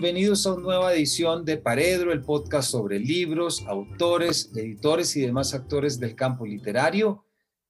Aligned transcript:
bienvenidos 0.00 0.44
a 0.44 0.54
una 0.54 0.62
nueva 0.62 0.92
edición 0.92 1.44
de 1.44 1.56
Paredro, 1.56 2.10
el 2.10 2.22
podcast 2.22 2.68
sobre 2.68 2.98
libros, 2.98 3.64
autores, 3.68 4.50
editores 4.56 5.14
y 5.14 5.20
demás 5.20 5.54
actores 5.54 6.00
del 6.00 6.16
campo 6.16 6.44
literario. 6.44 7.24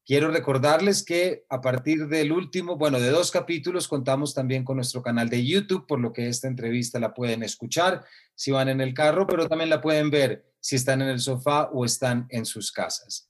Quiero 0.07 0.31
recordarles 0.31 1.05
que 1.05 1.45
a 1.51 1.61
partir 1.61 2.09
del 2.09 2.33
último, 2.33 2.79
bueno, 2.79 2.99
de 2.99 3.11
dos 3.11 3.31
capítulos, 3.31 3.89
contamos 3.89 4.33
también 4.33 4.65
con 4.65 4.77
nuestro 4.77 5.03
canal 5.03 5.29
de 5.29 5.45
YouTube, 5.45 5.87
por 5.87 6.01
lo 6.01 6.15
que 6.15 6.27
esta 6.27 6.49
entrevista 6.49 6.99
la 6.99 7.13
pueden 7.13 7.43
escuchar 7.43 8.03
si 8.35 8.53
van 8.53 8.71
en 8.71 8.81
el 8.81 8.95
carro, 8.95 9.27
pero 9.27 9.47
también 9.47 9.69
la 9.69 9.83
pueden 9.83 10.09
ver 10.09 10.47
si 10.61 10.77
están 10.77 11.03
en 11.03 11.09
el 11.09 11.21
sofá 11.21 11.69
o 11.75 11.85
están 11.85 12.27
en 12.31 12.47
sus 12.47 12.73
casas. 12.73 13.29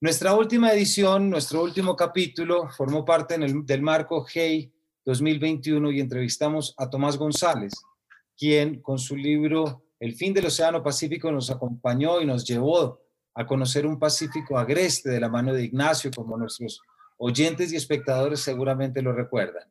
Nuestra 0.00 0.32
última 0.34 0.72
edición, 0.72 1.28
nuestro 1.28 1.60
último 1.60 1.96
capítulo, 1.96 2.68
formó 2.68 3.04
parte 3.04 3.36
del 3.36 3.82
marco 3.82 4.24
Hey 4.32 4.72
2021 5.04 5.90
y 5.90 5.98
entrevistamos 5.98 6.72
a 6.78 6.88
Tomás 6.88 7.16
González, 7.16 7.72
quien 8.38 8.80
con 8.80 8.98
su 8.98 9.16
libro 9.16 9.82
El 10.00 10.14
fin 10.14 10.32
del 10.32 10.46
Océano 10.46 10.82
Pacífico 10.82 11.32
nos 11.32 11.50
acompañó 11.50 12.20
y 12.20 12.26
nos 12.26 12.46
llevó 12.46 13.00
a 13.34 13.44
conocer 13.46 13.84
un 13.84 13.98
Pacífico 13.98 14.56
agreste 14.56 15.10
de 15.10 15.20
la 15.20 15.28
mano 15.28 15.52
de 15.52 15.64
Ignacio, 15.64 16.10
como 16.14 16.36
nuestros 16.36 16.80
oyentes 17.16 17.72
y 17.72 17.76
espectadores 17.76 18.40
seguramente 18.40 19.02
lo 19.02 19.12
recuerdan. 19.12 19.64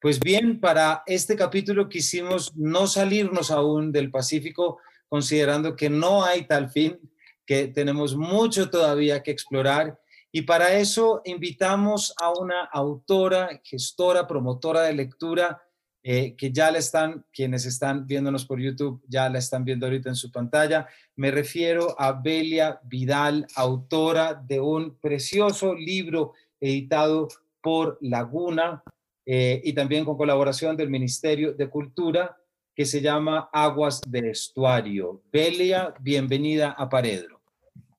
Pues 0.00 0.18
bien, 0.18 0.60
para 0.60 1.02
este 1.06 1.36
capítulo 1.36 1.88
quisimos 1.88 2.54
no 2.56 2.86
salirnos 2.86 3.50
aún 3.50 3.92
del 3.92 4.10
Pacífico, 4.10 4.78
considerando 5.08 5.76
que 5.76 5.88
no 5.88 6.24
hay 6.24 6.46
tal 6.46 6.70
fin, 6.70 6.98
que 7.46 7.68
tenemos 7.68 8.16
mucho 8.16 8.68
todavía 8.68 9.22
que 9.22 9.30
explorar 9.30 9.98
y 10.30 10.42
para 10.42 10.74
eso 10.74 11.22
invitamos 11.24 12.14
a 12.20 12.30
una 12.30 12.64
autora, 12.64 13.60
gestora, 13.64 14.26
promotora 14.26 14.82
de 14.82 14.92
lectura, 14.92 15.62
eh, 16.02 16.34
que 16.36 16.52
ya 16.52 16.70
la 16.70 16.78
están, 16.78 17.24
quienes 17.32 17.66
están 17.66 18.06
viéndonos 18.06 18.46
por 18.46 18.60
YouTube, 18.60 19.02
ya 19.08 19.28
la 19.28 19.38
están 19.38 19.64
viendo 19.64 19.86
ahorita 19.86 20.08
en 20.08 20.14
su 20.14 20.30
pantalla. 20.30 20.86
Me 21.16 21.30
refiero 21.30 21.94
a 22.00 22.12
Belia 22.12 22.80
Vidal, 22.84 23.46
autora 23.54 24.34
de 24.34 24.60
un 24.60 24.96
precioso 24.96 25.74
libro 25.74 26.34
editado 26.60 27.28
por 27.60 27.98
Laguna 28.00 28.82
eh, 29.26 29.60
y 29.64 29.72
también 29.72 30.04
con 30.04 30.16
colaboración 30.16 30.76
del 30.76 30.88
Ministerio 30.88 31.52
de 31.52 31.68
Cultura, 31.68 32.36
que 32.74 32.84
se 32.84 33.00
llama 33.00 33.50
Aguas 33.52 34.00
de 34.06 34.30
Estuario. 34.30 35.20
Belia, 35.32 35.92
bienvenida 36.00 36.70
a 36.70 36.88
Paredro. 36.88 37.38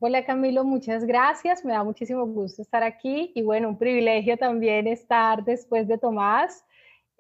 Hola 0.02 0.24
Camilo, 0.24 0.64
muchas 0.64 1.04
gracias. 1.04 1.66
Me 1.66 1.74
da 1.74 1.84
muchísimo 1.84 2.26
gusto 2.26 2.62
estar 2.62 2.84
aquí 2.84 3.34
y 3.36 3.42
bueno, 3.42 3.68
un 3.68 3.78
privilegio 3.78 4.38
también 4.38 4.88
estar 4.88 5.44
después 5.44 5.90
de 5.90 5.98
Tomás, 5.98 6.64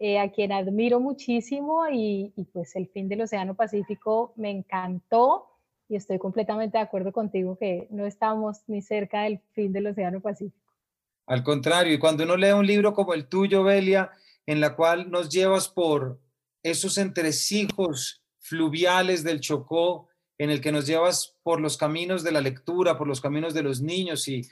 eh, 0.01 0.17
a 0.17 0.31
quien 0.31 0.53
admiro 0.53 1.01
muchísimo 1.01 1.83
y, 1.91 2.31
pues 2.53 2.75
el 2.77 2.87
fin 2.87 3.09
del 3.09 3.21
Océano 3.21 3.55
Pacífico 3.55 4.33
me 4.37 4.49
encantó 4.49 5.47
y 5.89 5.97
estoy 5.97 6.19
completamente 6.19 6.77
de 6.77 6.83
acuerdo 6.83 7.11
contigo 7.11 7.57
que 7.57 7.87
no 7.91 8.05
estamos 8.05 8.59
ni 8.67 8.81
cerca 8.81 9.23
del 9.23 9.41
fin 9.53 9.73
del 9.73 9.87
Océano 9.87 10.21
Pacífico. 10.21 10.73
Al 11.25 11.43
contrario, 11.43 11.93
y 11.93 11.99
cuando 11.99 12.23
uno 12.23 12.37
lee 12.37 12.51
un 12.51 12.65
libro 12.65 12.93
como 12.93 13.13
el 13.13 13.27
tuyo, 13.27 13.63
Belia, 13.63 14.11
en 14.45 14.61
la 14.61 14.75
cual 14.75 15.11
nos 15.11 15.29
llevas 15.29 15.67
por 15.67 16.17
esos 16.63 16.97
entresijos 16.97 18.23
fluviales 18.37 19.23
del 19.23 19.41
Chocó, 19.41 20.07
en 20.37 20.49
el 20.49 20.61
que 20.61 20.71
nos 20.71 20.87
llevas 20.87 21.35
por 21.43 21.59
los 21.59 21.75
caminos 21.75 22.23
de 22.23 22.31
la 22.31 22.39
lectura, 22.39 22.97
por 22.97 23.07
los 23.07 23.19
caminos 23.19 23.53
de 23.53 23.63
los 23.63 23.81
niños 23.81 24.29
y 24.29 24.47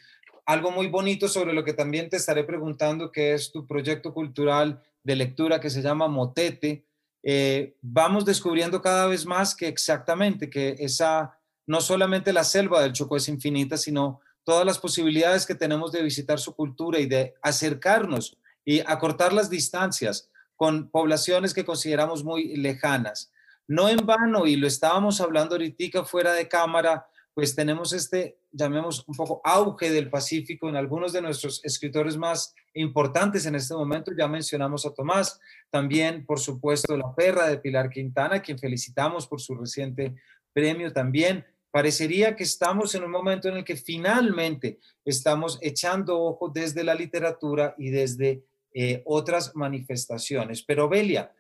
algo 0.45 0.71
muy 0.71 0.87
bonito 0.87 1.27
sobre 1.27 1.53
lo 1.53 1.63
que 1.63 1.73
también 1.73 2.09
te 2.09 2.17
estaré 2.17 2.43
preguntando, 2.43 3.11
que 3.11 3.33
es 3.33 3.51
tu 3.51 3.65
proyecto 3.65 4.13
cultural 4.13 4.81
de 5.07 5.15
lectura 5.15 5.61
que 5.61 5.69
se 5.69 5.81
llama 5.81 6.09
Motete. 6.09 6.85
Eh, 7.23 7.77
vamos 7.81 8.25
descubriendo 8.25 8.81
cada 8.81 9.07
vez 9.07 9.25
más 9.25 9.55
que 9.55 9.69
exactamente, 9.69 10.49
que 10.49 10.75
esa, 10.79 11.39
no 11.65 11.79
solamente 11.79 12.33
la 12.33 12.43
selva 12.43 12.81
del 12.81 12.91
Chocó 12.91 13.15
es 13.15 13.29
infinita, 13.29 13.77
sino 13.77 14.19
todas 14.43 14.65
las 14.65 14.79
posibilidades 14.79 15.45
que 15.45 15.55
tenemos 15.55 15.93
de 15.93 16.03
visitar 16.03 16.39
su 16.39 16.53
cultura 16.53 16.99
y 16.99 17.05
de 17.05 17.35
acercarnos 17.41 18.37
y 18.65 18.81
acortar 18.81 19.31
las 19.31 19.49
distancias 19.49 20.29
con 20.57 20.89
poblaciones 20.89 21.53
que 21.53 21.63
consideramos 21.63 22.25
muy 22.25 22.57
lejanas. 22.57 23.31
No 23.65 23.87
en 23.87 24.05
vano, 24.05 24.45
y 24.45 24.57
lo 24.57 24.67
estábamos 24.67 25.21
hablando 25.21 25.55
ahorita 25.55 26.03
fuera 26.03 26.33
de 26.33 26.49
cámara, 26.49 27.07
pues 27.33 27.55
tenemos 27.55 27.93
este, 27.93 28.39
llamemos 28.57 29.05
un 29.07 29.15
poco, 29.15 29.39
auge 29.43 29.91
del 29.91 30.09
Pacífico 30.09 30.67
en 30.67 30.75
algunos 30.75 31.13
de 31.13 31.21
nuestros 31.21 31.63
escritores 31.63 32.17
más 32.17 32.53
importantes 32.73 33.45
en 33.45 33.55
este 33.55 33.73
momento. 33.75 34.11
Ya 34.17 34.27
mencionamos 34.27 34.85
a 34.85 34.93
Tomás, 34.93 35.39
también, 35.69 36.25
por 36.25 36.39
supuesto, 36.39 36.97
La 36.97 37.13
Perra 37.15 37.47
de 37.47 37.59
Pilar 37.59 37.89
Quintana, 37.89 38.41
quien 38.41 38.57
felicitamos 38.57 39.27
por 39.27 39.39
su 39.39 39.55
reciente 39.55 40.15
premio 40.51 40.91
también. 40.91 41.45
Parecería 41.69 42.35
que 42.35 42.43
estamos 42.43 42.95
en 42.95 43.03
un 43.03 43.11
momento 43.11 43.47
en 43.47 43.57
el 43.57 43.63
que 43.63 43.75
finalmente 43.75 44.79
estamos 45.05 45.59
echando 45.61 46.19
ojo 46.19 46.49
desde 46.49 46.83
la 46.83 46.95
literatura 46.95 47.75
y 47.77 47.91
desde 47.91 48.43
eh, 48.73 49.03
otras 49.05 49.55
manifestaciones. 49.55 50.63
Pero 50.63 50.89
Belia, 50.89 51.31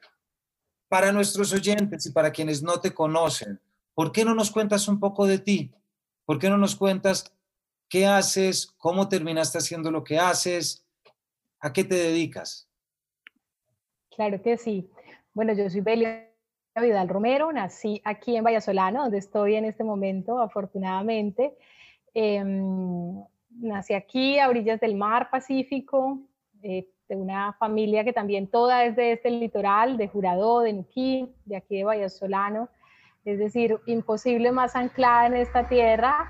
para 0.87 1.11
nuestros 1.11 1.51
oyentes 1.53 2.05
y 2.05 2.11
para 2.11 2.31
quienes 2.31 2.61
no 2.61 2.79
te 2.79 2.93
conocen, 2.93 3.59
¿por 3.93 4.11
qué 4.11 4.23
no 4.23 4.35
nos 4.35 4.51
cuentas 4.51 4.87
un 4.87 4.99
poco 4.99 5.25
de 5.25 5.39
ti? 5.39 5.71
¿Por 6.27 6.39
qué 6.39 6.49
no 6.49 6.57
nos 6.57 6.75
cuentas 6.75 7.33
qué 7.87 8.05
haces, 8.05 8.67
cómo 8.77 9.07
terminaste 9.07 9.59
haciendo 9.59 9.91
lo 9.91 10.03
que 10.03 10.19
haces, 10.19 10.85
a 11.61 11.71
qué 11.71 11.85
te 11.85 11.95
dedicas? 11.95 12.69
Claro 14.13 14.41
que 14.41 14.57
sí. 14.57 14.89
Bueno, 15.33 15.53
yo 15.53 15.69
soy 15.69 15.79
Belia 15.79 16.29
Vidal 16.75 17.07
Romero, 17.07 17.49
nací 17.53 18.01
aquí 18.03 18.35
en 18.35 18.43
Vallasolano, 18.43 19.03
donde 19.03 19.19
estoy 19.19 19.55
en 19.55 19.63
este 19.63 19.85
momento, 19.85 20.41
afortunadamente. 20.41 21.55
Em, 22.13 23.23
nací 23.49 23.93
aquí 23.93 24.37
a 24.37 24.49
orillas 24.49 24.81
del 24.81 24.95
mar 24.95 25.29
Pacífico, 25.29 26.19
eh, 26.61 26.89
de 27.07 27.15
una 27.15 27.53
familia 27.53 28.03
que 28.03 28.11
también 28.11 28.47
toda 28.47 28.83
es 28.83 28.97
de 28.97 29.13
este 29.13 29.29
litoral, 29.29 29.95
de 29.95 30.09
Jurado, 30.09 30.59
de 30.59 30.73
Nuquí, 30.73 31.33
de 31.45 31.55
aquí 31.55 31.77
de 31.77 31.85
Vallasolano, 31.85 32.67
es 33.27 33.39
decir, 33.39 33.77
imposible 33.87 34.53
más 34.53 34.73
anclada 34.77 35.27
en 35.27 35.35
esta 35.35 35.67
tierra, 35.67 36.29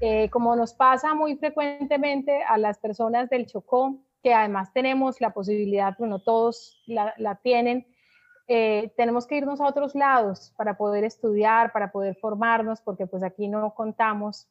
eh, 0.00 0.30
como 0.30 0.56
nos 0.56 0.72
pasa 0.72 1.12
muy 1.12 1.36
frecuentemente 1.36 2.42
a 2.42 2.56
las 2.56 2.78
personas 2.78 3.28
del 3.28 3.44
Chocó, 3.44 3.98
que 4.22 4.32
además 4.32 4.72
tenemos 4.72 5.20
la 5.20 5.34
posibilidad, 5.34 5.94
bueno, 5.98 6.18
todos 6.20 6.82
la, 6.86 7.38
tienen, 7.42 7.86
eh, 8.48 8.90
tenemos 8.96 9.26
que 9.26 9.36
irnos 9.36 9.60
a 9.60 9.66
otros 9.66 9.94
lados 9.94 10.54
para 10.56 10.78
poder 10.78 11.04
estudiar, 11.04 11.72
para 11.72 11.92
poder 11.92 12.16
formarnos, 12.16 12.80
porque 12.80 13.06
pues 13.06 13.22
aquí 13.22 13.46
no 13.46 13.74
contamos 13.74 14.48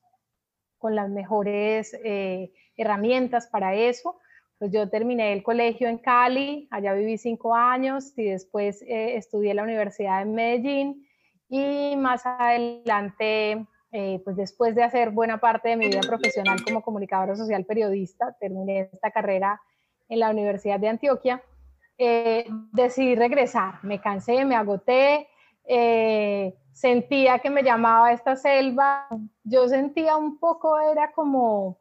con 0.77 0.93
las 0.93 1.09
mejores 1.09 1.95
eh, 2.03 2.53
herramientas 2.77 3.47
para 3.47 3.73
eso. 3.73 4.19
Pues 4.59 4.71
yo 4.71 4.87
terminé 4.89 5.33
el 5.33 5.41
colegio 5.41 5.89
en 5.89 5.97
Cali, 5.97 6.67
allá 6.69 6.93
viví 6.93 7.17
cinco 7.17 7.55
años 7.55 8.15
y 8.15 8.25
después 8.25 8.83
estudié 8.87 9.51
en 9.51 9.57
la 9.57 9.63
Universidad 9.63 10.19
de 10.19 10.25
Medellín 10.25 11.08
y 11.49 11.95
más 11.97 12.25
adelante, 12.25 13.65
eh, 13.91 14.21
pues 14.23 14.35
después 14.35 14.75
de 14.75 14.83
hacer 14.83 15.09
buena 15.09 15.39
parte 15.39 15.69
de 15.69 15.77
mi 15.77 15.87
vida 15.87 16.01
profesional 16.01 16.63
como 16.63 16.81
comunicadora 16.81 17.35
social 17.35 17.65
periodista, 17.65 18.35
terminé 18.39 18.89
esta 18.93 19.11
carrera 19.11 19.59
en 20.07 20.19
la 20.19 20.29
Universidad 20.29 20.79
de 20.79 20.89
Antioquia, 20.89 21.43
eh, 21.97 22.45
decidí 22.71 23.15
regresar, 23.15 23.83
me 23.83 23.99
cansé, 23.99 24.45
me 24.45 24.55
agoté, 24.55 25.27
sentía 26.71 27.39
que 27.39 27.49
me 27.49 27.61
llamaba 27.61 28.13
esta 28.13 28.35
selva, 28.35 29.07
yo 29.43 29.67
sentía 29.67 30.17
un 30.17 30.39
poco, 30.39 30.79
era 30.79 31.11
como 31.11 31.77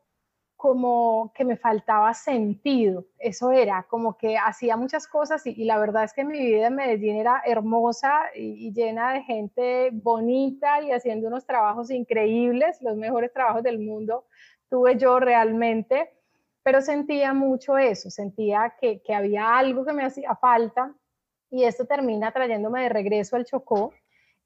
como 0.58 1.32
que 1.36 1.44
me 1.44 1.56
faltaba 1.56 2.12
sentido, 2.14 3.06
eso 3.20 3.52
era, 3.52 3.86
como 3.88 4.18
que 4.18 4.36
hacía 4.36 4.76
muchas 4.76 5.06
cosas 5.06 5.46
y, 5.46 5.64
la 5.64 5.78
verdad 5.78 6.02
es 6.02 6.12
que 6.12 6.24
mi 6.24 6.36
vida 6.36 6.66
en 6.66 6.74
Medellín 6.74 7.14
era 7.14 7.42
hermosa 7.46 8.22
y, 8.34 8.72
llena 8.72 9.12
de 9.12 9.22
gente 9.22 9.90
bonita 9.92 10.82
y 10.82 10.90
haciendo 10.90 11.28
unos 11.28 11.46
trabajos 11.46 11.92
increíbles, 11.92 12.82
los 12.82 12.96
mejores 12.96 13.32
trabajos 13.32 13.62
del 13.62 13.78
mundo 13.78 14.24
tuve 14.68 14.96
yo 14.96 15.20
realmente, 15.20 16.10
pero 16.64 16.80
sentía 16.80 17.32
mucho 17.32 17.78
eso, 17.78 18.10
sentía 18.10 18.74
que, 18.80 19.00
había 19.14 19.56
algo 19.56 19.84
que 19.84 19.92
me 19.92 20.04
hacía 20.04 20.34
falta 20.34 20.92
y 21.52 21.62
esto 21.62 21.86
termina 21.86 22.32
trayéndome 22.32 22.82
de 22.82 22.88
regreso 22.88 23.36
al 23.36 23.44
Chocó, 23.44 23.92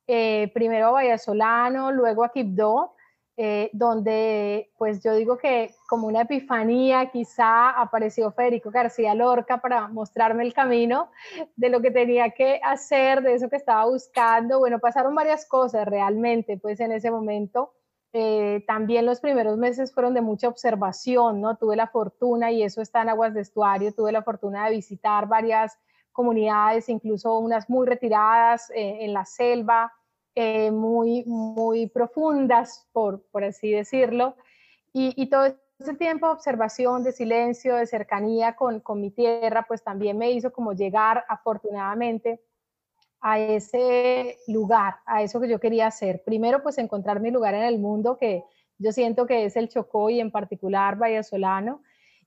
eh, 0.06 0.50
primero 0.53 0.88
a 0.88 0.91
Vallasolano, 0.91 1.91
luego 1.91 2.23
a 2.23 2.32
Quibdó, 2.32 2.97
eh, 3.37 3.70
donde 3.73 4.70
pues 4.76 5.02
yo 5.02 5.14
digo 5.14 5.38
que 5.38 5.75
como 5.88 6.06
una 6.06 6.23
epifanía 6.23 7.11
quizá 7.11 7.70
apareció 7.70 8.31
Federico 8.32 8.70
García 8.70 9.14
Lorca 9.14 9.58
para 9.58 9.88
mostrarme 9.88 10.44
el 10.44 10.52
camino 10.52 11.11
de 11.56 11.70
lo 11.70 11.81
que 11.81 11.90
tenía 11.90 12.31
que 12.31 12.61
hacer, 12.62 13.23
de 13.23 13.34
eso 13.34 13.49
que 13.49 13.56
estaba 13.56 13.87
buscando. 13.87 14.58
Bueno, 14.58 14.79
pasaron 14.79 15.14
varias 15.14 15.46
cosas 15.46 15.87
realmente 15.87 16.58
pues 16.58 16.81
en 16.81 16.93
ese 16.93 17.11
momento. 17.11 17.73
Eh, 18.14 18.62
también 18.67 19.06
los 19.06 19.20
primeros 19.20 19.56
meses 19.56 19.93
fueron 19.94 20.12
de 20.12 20.20
mucha 20.20 20.49
observación, 20.49 21.40
¿no? 21.40 21.56
Tuve 21.56 21.76
la 21.76 21.87
fortuna, 21.87 22.50
y 22.52 22.62
eso 22.62 22.82
está 22.82 23.00
en 23.00 23.08
Aguas 23.08 23.32
de 23.32 23.40
Estuario, 23.40 23.94
tuve 23.94 24.12
la 24.12 24.23
fortuna 24.23 24.67
de 24.67 24.73
visitar 24.73 25.26
varias 25.26 25.79
comunidades, 26.12 26.90
incluso 26.90 27.38
unas 27.38 27.70
muy 27.70 27.87
retiradas 27.87 28.70
eh, 28.75 28.99
en 29.00 29.14
la 29.14 29.25
selva, 29.25 29.93
eh, 30.34 30.70
muy, 30.70 31.25
muy 31.26 31.88
profundas, 31.88 32.88
por, 32.93 33.23
por 33.31 33.44
así 33.44 33.70
decirlo. 33.70 34.37
Y, 34.94 35.26
todo 35.26 35.46
ese 35.79 35.94
tiempo 35.94 36.26
de 36.26 36.32
observación, 36.32 37.02
de 37.02 37.12
silencio, 37.12 37.76
de 37.76 37.87
cercanía 37.87 38.56
con, 38.56 38.81
con 38.81 39.00
mi 39.00 39.11
tierra, 39.11 39.64
pues 39.67 39.82
también 39.82 40.19
me 40.19 40.31
hizo 40.31 40.52
como 40.52 40.75
llegar 40.75 41.25
afortunadamente 41.29 42.43
a 43.20 43.38
ese 43.38 44.38
lugar, 44.49 44.96
a 45.06 45.23
eso 45.23 45.40
que 45.40 45.49
yo 45.49 45.61
quería 45.61 45.87
hacer. 45.87 46.23
Primero, 46.25 46.62
pues 46.62 46.79
encontrar 46.79 47.20
mi 47.20 47.31
lugar 47.31 47.55
en 47.55 47.62
el 47.62 47.79
mundo, 47.79 48.19
que 48.19 48.44
yo 48.79 48.93
siento 48.93 49.26
que 49.26 49.44
es 49.44 49.56
el 49.56 49.69
Chocó 49.69 50.11
y 50.11 50.20
en 50.20 50.31
particular 50.31 50.96
Vallasolano. 50.96 51.82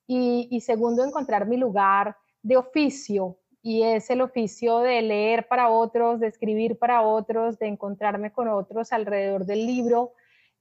Y, 0.08 0.48
y 0.52 0.62
segundo, 0.62 1.04
encontrar 1.04 1.48
mi 1.48 1.58
lugar 1.58 2.16
de 2.42 2.58
oficio, 2.58 3.40
y 3.66 3.82
es 3.82 4.12
el 4.12 4.22
oficio 4.22 4.78
de 4.82 5.02
leer 5.02 5.48
para 5.48 5.70
otros, 5.70 6.20
de 6.20 6.28
escribir 6.28 6.78
para 6.78 7.02
otros, 7.02 7.58
de 7.58 7.66
encontrarme 7.66 8.32
con 8.32 8.48
otros 8.48 8.94
alrededor 8.94 9.48
del 9.48 9.66
libro, 9.66 10.12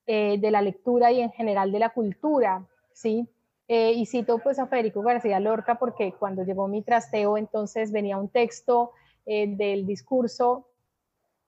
eh, 0.07 0.39
de 0.39 0.51
la 0.51 0.63
lectura 0.63 1.13
y 1.13 1.21
en 1.21 1.31
general 1.31 1.71
de 1.71 1.81
la 1.81 1.91
cultura, 1.91 2.67
¿sí? 2.95 3.29
Eh, 3.69 3.93
y 3.93 4.07
cito 4.07 4.39
pues 4.39 4.59
a 4.59 4.69
Federico 4.69 5.03
García 5.03 5.39
Lorca 5.39 5.75
porque 5.75 6.15
cuando 6.19 6.45
llegó 6.45 6.67
mi 6.67 6.81
trasteo 6.81 7.37
entonces 7.37 7.93
venía 7.93 8.17
un 8.17 8.31
texto 8.31 8.93
eh, 9.27 9.49
del 9.49 9.85
discurso 9.85 10.67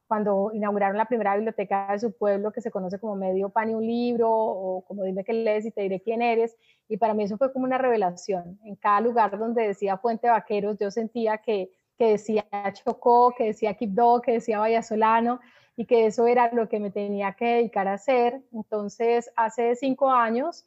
cuando 0.07 0.51
inauguraron 0.53 0.97
la 0.97 1.07
primera 1.07 1.35
biblioteca 1.35 1.93
de 1.93 1.99
su 1.99 2.17
pueblo, 2.17 2.53
que 2.53 2.61
se 2.61 2.71
conoce 2.71 2.99
como 2.99 3.17
Medio 3.17 3.49
Pan 3.51 3.71
y 3.71 3.75
un 3.75 3.87
Libro, 3.87 4.31
o 4.31 4.85
como 4.87 5.05
Dime 5.05 5.25
qué 5.25 5.33
lees 5.33 5.65
y 5.65 5.71
te 5.71 5.83
diré 5.83 6.01
quién 6.01 6.23
eres, 6.23 6.57
y 6.89 6.97
para 6.97 7.15
mí 7.15 7.25
eso 7.25 7.37
fue 7.37 7.53
como 7.53 7.65
una 7.65 7.79
revelación. 7.79 8.59
En 8.65 8.77
cada 8.77 9.01
lugar 9.01 9.39
donde 9.39 9.67
decía 9.67 9.99
Fuente 9.99 10.29
Vaqueros, 10.29 10.79
yo 10.79 10.91
sentía 10.91 11.39
que, 11.39 11.71
que 11.99 12.13
decía 12.13 12.45
Chocó, 12.73 13.35
que 13.37 13.47
decía 13.47 13.75
Quibdó, 13.75 14.21
que 14.21 14.33
decía 14.33 14.61
Vallasolano, 14.61 15.41
y 15.77 15.85
que 15.85 16.07
eso 16.07 16.27
era 16.27 16.53
lo 16.53 16.69
que 16.69 16.81
me 16.81 16.91
tenía 16.91 17.33
que 17.33 17.57
dedicar 17.57 17.87
a 17.89 17.95
hacer. 17.95 18.41
Entonces, 18.53 19.31
hace 19.37 19.75
cinco 19.77 20.11
años 20.11 20.65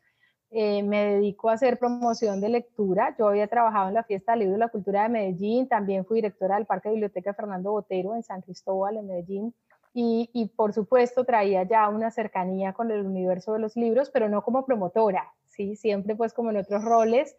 eh, 0.51 0.81
me 0.83 1.15
dedico 1.15 1.49
a 1.49 1.53
hacer 1.53 1.77
promoción 1.77 2.41
de 2.41 2.49
lectura. 2.49 3.15
Yo 3.17 3.27
había 3.27 3.47
trabajado 3.47 3.89
en 3.89 3.93
la 3.93 4.03
Fiesta 4.03 4.31
del 4.31 4.39
Libro 4.39 4.53
de 4.53 4.59
la 4.59 4.69
Cultura 4.69 5.03
de 5.03 5.09
Medellín, 5.09 5.67
también 5.67 6.05
fui 6.05 6.17
directora 6.17 6.55
del 6.55 6.65
Parque 6.65 6.89
de 6.89 6.95
Biblioteca 6.95 7.33
Fernando 7.33 7.71
Botero 7.71 8.15
en 8.15 8.23
San 8.23 8.41
Cristóbal, 8.41 8.97
en 8.97 9.07
Medellín. 9.07 9.53
Y, 9.93 10.29
y, 10.33 10.47
por 10.49 10.73
supuesto 10.73 11.23
traía 11.23 11.63
ya 11.63 11.89
una 11.89 12.11
cercanía 12.11 12.73
con 12.73 12.91
el 12.91 13.05
universo 13.05 13.53
de 13.53 13.59
los 13.59 13.75
libros, 13.75 14.11
pero 14.11 14.29
no 14.29 14.43
como 14.43 14.63
promotora, 14.63 15.33
¿sí? 15.47 15.75
siempre 15.75 16.15
pues 16.15 16.31
como 16.31 16.51
en 16.51 16.57
otros 16.57 16.83
roles. 16.83 17.35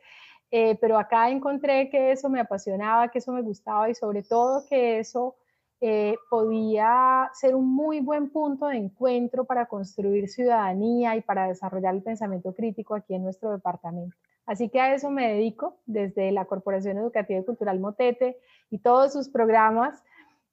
Eh, 0.53 0.77
pero 0.81 0.99
acá 0.99 1.31
encontré 1.31 1.89
que 1.91 2.11
eso 2.11 2.29
me 2.29 2.41
apasionaba, 2.41 3.09
que 3.09 3.19
eso 3.19 3.31
me 3.33 3.43
gustaba 3.43 3.89
y 3.89 3.95
sobre 3.95 4.25
todo 4.25 4.67
que 4.69 4.99
eso 4.99 5.37
eh, 5.83 6.17
podía 6.29 7.31
ser 7.33 7.55
un 7.55 7.75
muy 7.75 8.01
buen 8.01 8.29
punto 8.31 8.67
de 8.67 8.77
encuentro 8.77 9.47
para 9.47 9.67
construir 9.67 10.29
ciudadanía 10.29 11.17
y 11.17 11.23
para 11.23 11.49
desarrollar 11.49 11.95
el 11.95 12.03
pensamiento 12.03 12.55
crítico 12.55 12.95
aquí 12.95 13.15
en 13.15 13.23
nuestro 13.23 13.51
departamento. 13.51 14.15
Así 14.45 14.69
que 14.69 14.81
a 14.81 14.95
eso 14.95 15.11
me 15.11 15.33
dedico 15.33 15.79
desde 15.87 16.33
la 16.33 16.45
Corporación 16.45 16.99
Educativa 16.99 17.41
y 17.41 17.45
Cultural 17.45 17.81
Motete 17.81 18.37
y 18.71 18.79
todos 18.79 19.13
sus 19.13 19.29
programas 19.29 20.03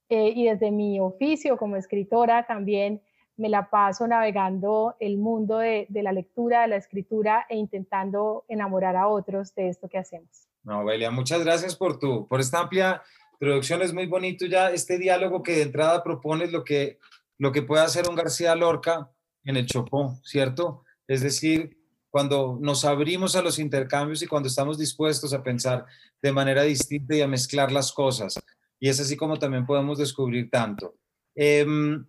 eh, 0.07 0.31
y 0.33 0.45
desde 0.45 0.71
mi 0.71 0.99
oficio 0.99 1.57
como 1.57 1.75
escritora 1.75 2.45
también 2.47 3.01
me 3.35 3.49
la 3.49 3.69
paso 3.69 4.07
navegando 4.07 4.95
el 4.99 5.17
mundo 5.17 5.57
de, 5.57 5.87
de, 5.89 6.03
la 6.03 6.11
lectura, 6.11 6.61
de 6.61 6.67
la 6.69 6.77
escritura 6.77 7.45
e 7.49 7.57
intentando 7.57 8.45
enamorar 8.47 8.95
a 8.95 9.07
otros 9.07 9.53
de 9.55 9.67
esto 9.67 9.89
que 9.89 9.97
hacemos. 9.97 10.47
No, 10.63 10.85
Belia, 10.85 11.11
muchas 11.11 11.43
gracias 11.43 11.75
por, 11.75 11.99
tu, 11.99 12.27
por 12.27 12.39
esta 12.39 12.59
amplia 12.59 13.01
introducción 13.39 13.81
es 13.81 13.93
muy 13.93 14.07
bonito 14.07 14.45
ya 14.45 14.71
este 14.71 14.97
diálogo 14.97 15.43
que 15.43 15.55
de 15.55 15.61
entrada 15.63 16.03
propones 16.03 16.51
lo 16.51 16.63
que, 16.63 16.99
lo 17.37 17.51
que 17.51 17.61
puede 17.61 17.83
hacer 17.83 18.09
un 18.09 18.15
García 18.15 18.55
Lorca 18.55 19.11
en 19.43 19.57
el 19.57 19.65
Chopó, 19.65 20.19
¿cierto? 20.23 20.83
Es 21.07 21.21
decir, 21.21 21.77
cuando 22.09 22.57
nos 22.59 22.83
abrimos 22.83 23.35
a 23.35 23.41
los 23.41 23.59
intercambios 23.59 24.21
y 24.21 24.27
cuando 24.27 24.47
estamos 24.47 24.77
dispuestos 24.77 25.33
a 25.33 25.43
pensar 25.43 25.85
de 26.21 26.31
manera 26.31 26.63
distinta 26.63 27.15
y 27.15 27.21
a 27.21 27.27
mezclar 27.27 27.71
las 27.71 27.91
cosas. 27.91 28.39
Y 28.79 28.89
es 28.89 28.99
así 28.99 29.15
como 29.15 29.37
también 29.37 29.65
podemos 29.65 29.97
descubrir 29.97 30.49
tanto. 30.49 30.95
Em, 31.35 32.05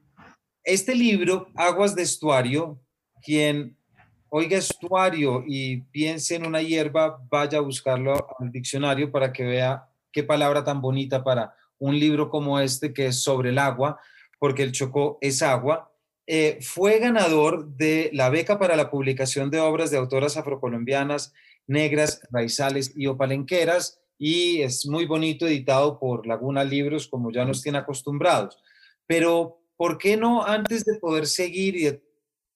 este 0.64 0.94
libro, 0.94 1.48
Aguas 1.54 1.94
de 1.94 2.02
Estuario, 2.02 2.80
quien 3.22 3.76
oiga 4.30 4.58
estuario 4.58 5.44
y 5.46 5.82
piense 5.82 6.34
en 6.34 6.46
una 6.46 6.62
hierba, 6.62 7.19
vaya 7.30 7.58
a 7.58 7.62
buscarlo 7.62 8.14
al 8.38 8.50
diccionario 8.50 9.10
para 9.10 9.32
que 9.32 9.44
vea 9.44 9.88
qué 10.19 10.25
palabra 10.25 10.65
tan 10.65 10.81
bonita 10.81 11.23
para 11.23 11.55
un 11.79 11.97
libro 11.97 12.29
como 12.29 12.59
este 12.59 12.93
que 12.93 13.06
es 13.06 13.23
sobre 13.23 13.50
el 13.50 13.59
agua, 13.59 14.00
porque 14.41 14.65
el 14.65 14.73
Chocó 14.73 15.17
es 15.20 15.43
agua. 15.43 15.93
Eh, 16.26 16.59
fue 16.61 16.99
ganador 16.99 17.69
de 17.76 18.11
la 18.12 18.31
beca 18.31 18.59
para 18.59 18.75
la 18.75 18.91
publicación 18.91 19.49
de 19.49 19.61
obras 19.61 19.93
de 19.93 19.97
autoras 19.97 20.37
afrocolombianas, 20.37 21.32
negras, 21.69 22.20
raizales 22.32 22.93
y 22.97 23.06
opalenqueras, 23.06 24.00
y 24.19 24.62
es 24.62 24.87
muy 24.87 25.06
bonito 25.06 25.47
editado 25.47 26.00
por 26.00 26.26
Laguna 26.26 26.64
Libros, 26.64 27.06
como 27.06 27.31
ya 27.31 27.44
nos 27.44 27.62
tiene 27.62 27.79
acostumbrados. 27.79 28.59
Pero, 29.06 29.61
¿por 29.76 29.99
qué 29.99 30.17
no 30.17 30.44
antes 30.44 30.85
de 30.85 30.99
poder 30.99 31.29
seguir 31.29 31.76
y 31.76 31.87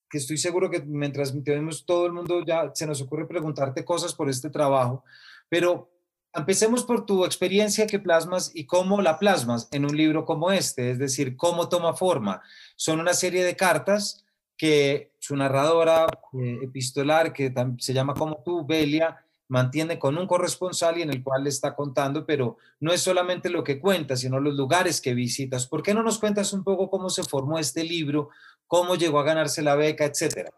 que 0.09 0.17
estoy 0.17 0.37
seguro 0.37 0.69
que 0.69 0.81
mientras 0.81 1.33
tenemos 1.45 1.85
todo 1.85 2.07
el 2.07 2.11
mundo 2.11 2.43
ya 2.45 2.71
se 2.73 2.85
nos 2.85 3.01
ocurre 3.01 3.25
preguntarte 3.25 3.85
cosas 3.85 4.13
por 4.13 4.29
este 4.29 4.49
trabajo, 4.49 5.05
pero 5.47 5.92
Empecemos 6.35 6.83
por 6.83 7.05
tu 7.05 7.25
experiencia 7.25 7.85
que 7.85 7.99
plasmas 7.99 8.51
y 8.55 8.65
cómo 8.65 9.01
la 9.01 9.19
plasmas 9.19 9.67
en 9.71 9.85
un 9.85 9.95
libro 9.95 10.25
como 10.25 10.51
este, 10.51 10.89
es 10.89 10.97
decir, 10.97 11.37
cómo 11.37 11.69
toma 11.69 11.93
forma. 11.93 12.41
Son 12.75 12.99
una 12.99 13.13
serie 13.13 13.43
de 13.43 13.55
cartas 13.55 14.25
que 14.57 15.11
su 15.19 15.35
narradora 15.35 16.07
eh, 16.33 16.59
epistolar, 16.63 17.33
que 17.33 17.53
se 17.77 17.93
llama 17.93 18.15
como 18.15 18.41
tú, 18.43 18.65
Belia, 18.65 19.23
mantiene 19.47 19.99
con 19.99 20.17
un 20.17 20.25
corresponsal 20.25 20.97
y 20.97 21.03
en 21.03 21.11
el 21.11 21.21
cual 21.21 21.43
le 21.43 21.49
está 21.49 21.75
contando, 21.75 22.25
pero 22.25 22.57
no 22.79 22.91
es 22.91 23.01
solamente 23.01 23.49
lo 23.49 23.63
que 23.63 23.79
cuenta, 23.79 24.15
sino 24.15 24.39
los 24.39 24.55
lugares 24.55 25.01
que 25.01 25.13
visitas. 25.13 25.67
¿Por 25.67 25.83
qué 25.83 25.93
no 25.93 26.01
nos 26.01 26.17
cuentas 26.17 26.53
un 26.53 26.63
poco 26.63 26.89
cómo 26.89 27.11
se 27.11 27.23
formó 27.23 27.59
este 27.59 27.83
libro, 27.83 28.29
cómo 28.65 28.95
llegó 28.95 29.19
a 29.19 29.23
ganarse 29.23 29.61
la 29.61 29.75
beca, 29.75 30.05
etcétera? 30.05 30.49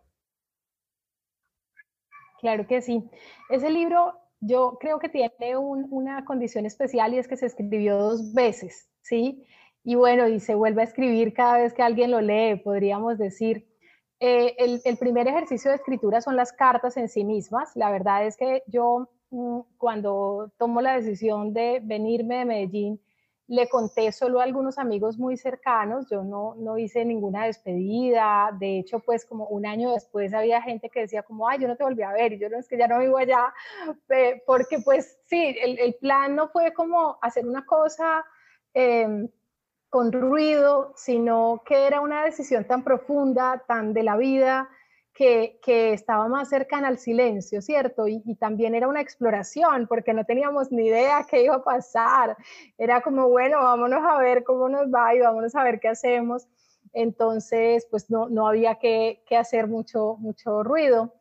Claro 2.40 2.66
que 2.68 2.82
sí. 2.82 3.04
Ese 3.50 3.70
libro 3.70 4.25
yo 4.46 4.78
creo 4.80 5.00
que 5.00 5.10
tiene 5.10 5.58
una 5.58 6.24
condición 6.26 6.66
especial 6.66 7.14
y 7.14 7.18
es 7.18 7.28
que 7.28 7.38
se 7.38 7.48
escribió 7.48 7.98
dos 7.98 8.34
veces, 8.34 8.90
¿sí? 9.02 9.46
Y 9.84 9.96
bueno, 9.96 10.28
y 10.28 10.40
se 10.40 10.56
vuelve 10.56 10.82
a 10.82 10.86
escribir 10.86 11.34
cada 11.34 11.60
vez 11.60 11.74
que 11.74 11.84
alguien 11.84 12.12
lo 12.12 12.22
lee, 12.22 12.56
podríamos 12.64 13.18
decir. 13.18 13.68
Eh, 14.20 14.56
el, 14.58 14.98
primer 14.98 15.28
ejercicio 15.28 15.70
de 15.70 15.78
escritura 15.78 16.22
son 16.22 16.36
las 16.36 16.54
cartas 16.54 16.98
en 16.98 17.10
sí 17.10 17.24
mismas. 17.24 17.76
La 17.76 17.92
verdad 17.92 18.26
es 18.26 18.38
que 18.38 18.64
yo 18.68 19.10
mm, 19.30 19.60
cuando 19.78 20.52
tomo 20.58 20.82
la 20.82 20.96
decisión 20.96 21.54
de 21.54 21.82
venirme 21.84 22.38
de 22.38 22.46
Medellín, 22.46 23.02
le 23.48 23.70
conté 23.70 24.12
solo 24.12 24.40
a 24.40 24.44
algunos 24.44 24.80
amigos 24.80 25.18
muy 25.18 25.38
cercanos, 25.38 26.08
yo 26.10 26.24
no, 26.24 26.56
no 26.56 26.78
hice 26.78 27.06
ninguna 27.06 27.46
despedida, 27.46 28.50
de 28.60 28.80
hecho, 28.80 29.00
pues 29.00 29.26
como 29.26 29.46
un 29.48 29.68
año 29.68 29.92
después 29.92 30.34
había 30.34 30.62
gente 30.62 30.90
que 30.90 31.02
decía 31.02 31.22
como, 31.22 31.48
ay, 31.48 31.60
yo 31.60 31.68
no 31.68 31.76
te 31.76 31.84
volví 31.84 32.02
a 32.02 32.12
ver, 32.12 32.34
y 32.34 32.40
yo 32.40 32.50
no 32.50 32.58
es 32.58 32.68
que 32.68 32.78
ya 32.78 32.88
no 32.88 33.00
vivo 33.00 33.18
allá, 33.18 33.54
porque 34.48 34.80
pues 34.80 35.20
sí, 35.28 35.56
el, 35.62 35.78
el 35.78 35.94
plan 35.96 36.36
no 36.36 36.48
fue 36.48 36.74
como 36.74 37.20
hacer 37.22 37.46
una 37.46 37.66
cosa 37.66 38.26
em, 38.74 39.30
con 39.90 40.12
ruido, 40.12 40.94
sino 40.96 41.62
que 41.66 41.86
era 41.86 42.02
una 42.02 42.26
decisión 42.26 42.66
tan 42.66 42.84
profunda, 42.84 43.64
tan 43.68 43.94
de 43.94 44.04
la 44.04 44.18
vida, 44.18 44.70
que, 45.16 45.94
estaba 45.94 46.28
más 46.28 46.50
cercana 46.50 46.90
al 46.90 47.00
silencio, 47.00 47.62
¿cierto? 47.62 48.08
Y, 48.08 48.36
también 48.36 48.76
era 48.76 48.88
una 48.88 49.02
exploración, 49.02 49.88
porque 49.88 50.14
no 50.14 50.26
teníamos 50.26 50.72
ni 50.72 50.88
idea 50.88 51.26
qué 51.30 51.44
iba 51.44 51.56
a 51.56 51.64
pasar. 51.64 52.36
Era 52.78 53.02
como, 53.02 53.30
bueno, 53.30 53.60
vámonos 53.60 54.04
a 54.06 54.18
ver 54.20 54.44
cómo 54.44 54.68
nos 54.70 54.88
va 54.94 55.16
y 55.16 55.22
vámonos 55.22 55.56
a 55.56 55.64
ver 55.64 55.80
qué 55.80 55.88
hacemos. 55.88 56.48
Entonces, 56.94 57.88
pues 57.90 58.10
no, 58.10 58.28
no 58.30 58.48
había 58.48 58.76
que, 58.76 59.24
hacer 59.38 59.68
mucho, 59.68 60.18
mucho 60.20 60.64
ruido. 60.64 61.14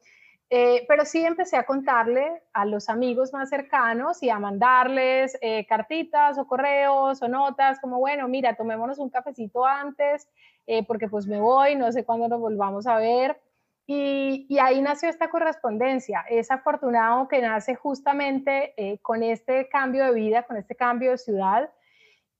Eh, 0.51 0.85
pero 0.87 1.05
sí 1.05 1.25
empecé 1.25 1.57
a 1.57 1.65
contarle 1.65 2.43
a 2.53 2.67
los 2.67 2.89
amigos 2.89 3.33
más 3.33 3.49
cercanos 3.49 4.23
y 4.23 4.29
a 4.29 4.39
mandarles 4.39 5.39
eh, 5.41 5.67
cartitas 5.67 6.39
o 6.39 6.47
correos 6.47 7.23
o 7.23 7.29
notas 7.29 7.81
como, 7.81 7.99
bueno, 7.99 8.29
mira, 8.29 8.55
tomémonos 8.55 8.99
un 8.99 9.09
cafecito 9.09 9.65
antes 9.65 10.29
eh, 10.67 10.85
porque 10.85 11.09
pues 11.09 11.27
me 11.27 11.41
voy, 11.41 11.77
no 11.77 11.91
sé 11.93 12.05
cuándo 12.05 12.29
nos 12.29 12.41
volvamos 12.41 12.87
a 12.87 12.99
ver. 12.99 13.41
Y, 13.87 14.59
ahí 14.59 14.81
nació 14.81 15.09
esta 15.09 15.29
correspondencia. 15.29 16.25
Es 16.29 16.51
afortunado 16.51 17.29
que 17.29 17.43
nace 17.43 17.75
justamente 17.75 18.73
eh, 18.77 18.99
con 19.01 19.23
este 19.23 19.69
cambio 19.69 20.07
de 20.07 20.15
vida, 20.15 20.43
con 20.45 20.57
este 20.57 20.75
cambio 20.75 21.11
de 21.11 21.19
ciudad. 21.19 21.71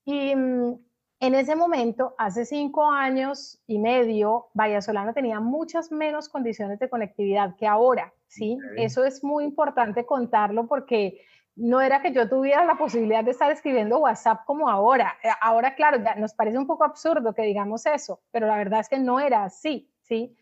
Y 0.05 0.35
mm, 0.35 0.79
en 1.19 1.35
ese 1.35 1.55
momento, 1.55 2.15
hace 2.17 2.45
cinco 2.45 2.89
años 2.89 3.61
y 3.67 3.79
medio, 3.79 4.47
Vallasolano 4.53 5.13
tenía 5.13 5.39
muchas 5.39 5.91
menos 5.91 6.29
condiciones 6.29 6.79
de 6.79 6.89
conectividad 6.89 7.55
que 7.55 7.67
ahora. 7.67 8.13
¿sí? 8.27 8.57
Eso 8.77 9.05
es 9.05 9.23
muy 9.23 9.43
importante 9.43 10.05
contarlo 10.05 10.67
porque 10.67 11.21
no 11.55 11.79
era 11.79 12.01
que 12.01 12.11
yo 12.11 12.27
tuviera 12.27 12.65
la 12.65 12.75
posibilidad 12.77 13.23
de 13.23 13.31
estar 13.31 13.49
escribiendo 13.51 13.99
WhatsApp 13.99 14.45
como 14.45 14.69
ahora. 14.69 15.15
Eh, 15.23 15.29
ahora, 15.41 15.75
claro, 15.75 15.99
nos 16.17 16.33
parece 16.33 16.57
un 16.57 16.67
poco 16.67 16.83
absurdo 16.83 17.33
que 17.33 17.43
digamos 17.43 17.85
eso, 17.85 18.21
pero 18.31 18.47
la 18.47 18.57
verdad 18.57 18.81
es 18.81 18.89
que 18.89 18.99
no 18.99 19.19
era 19.19 19.45
así, 19.45 19.89
¿sí? 20.01 20.35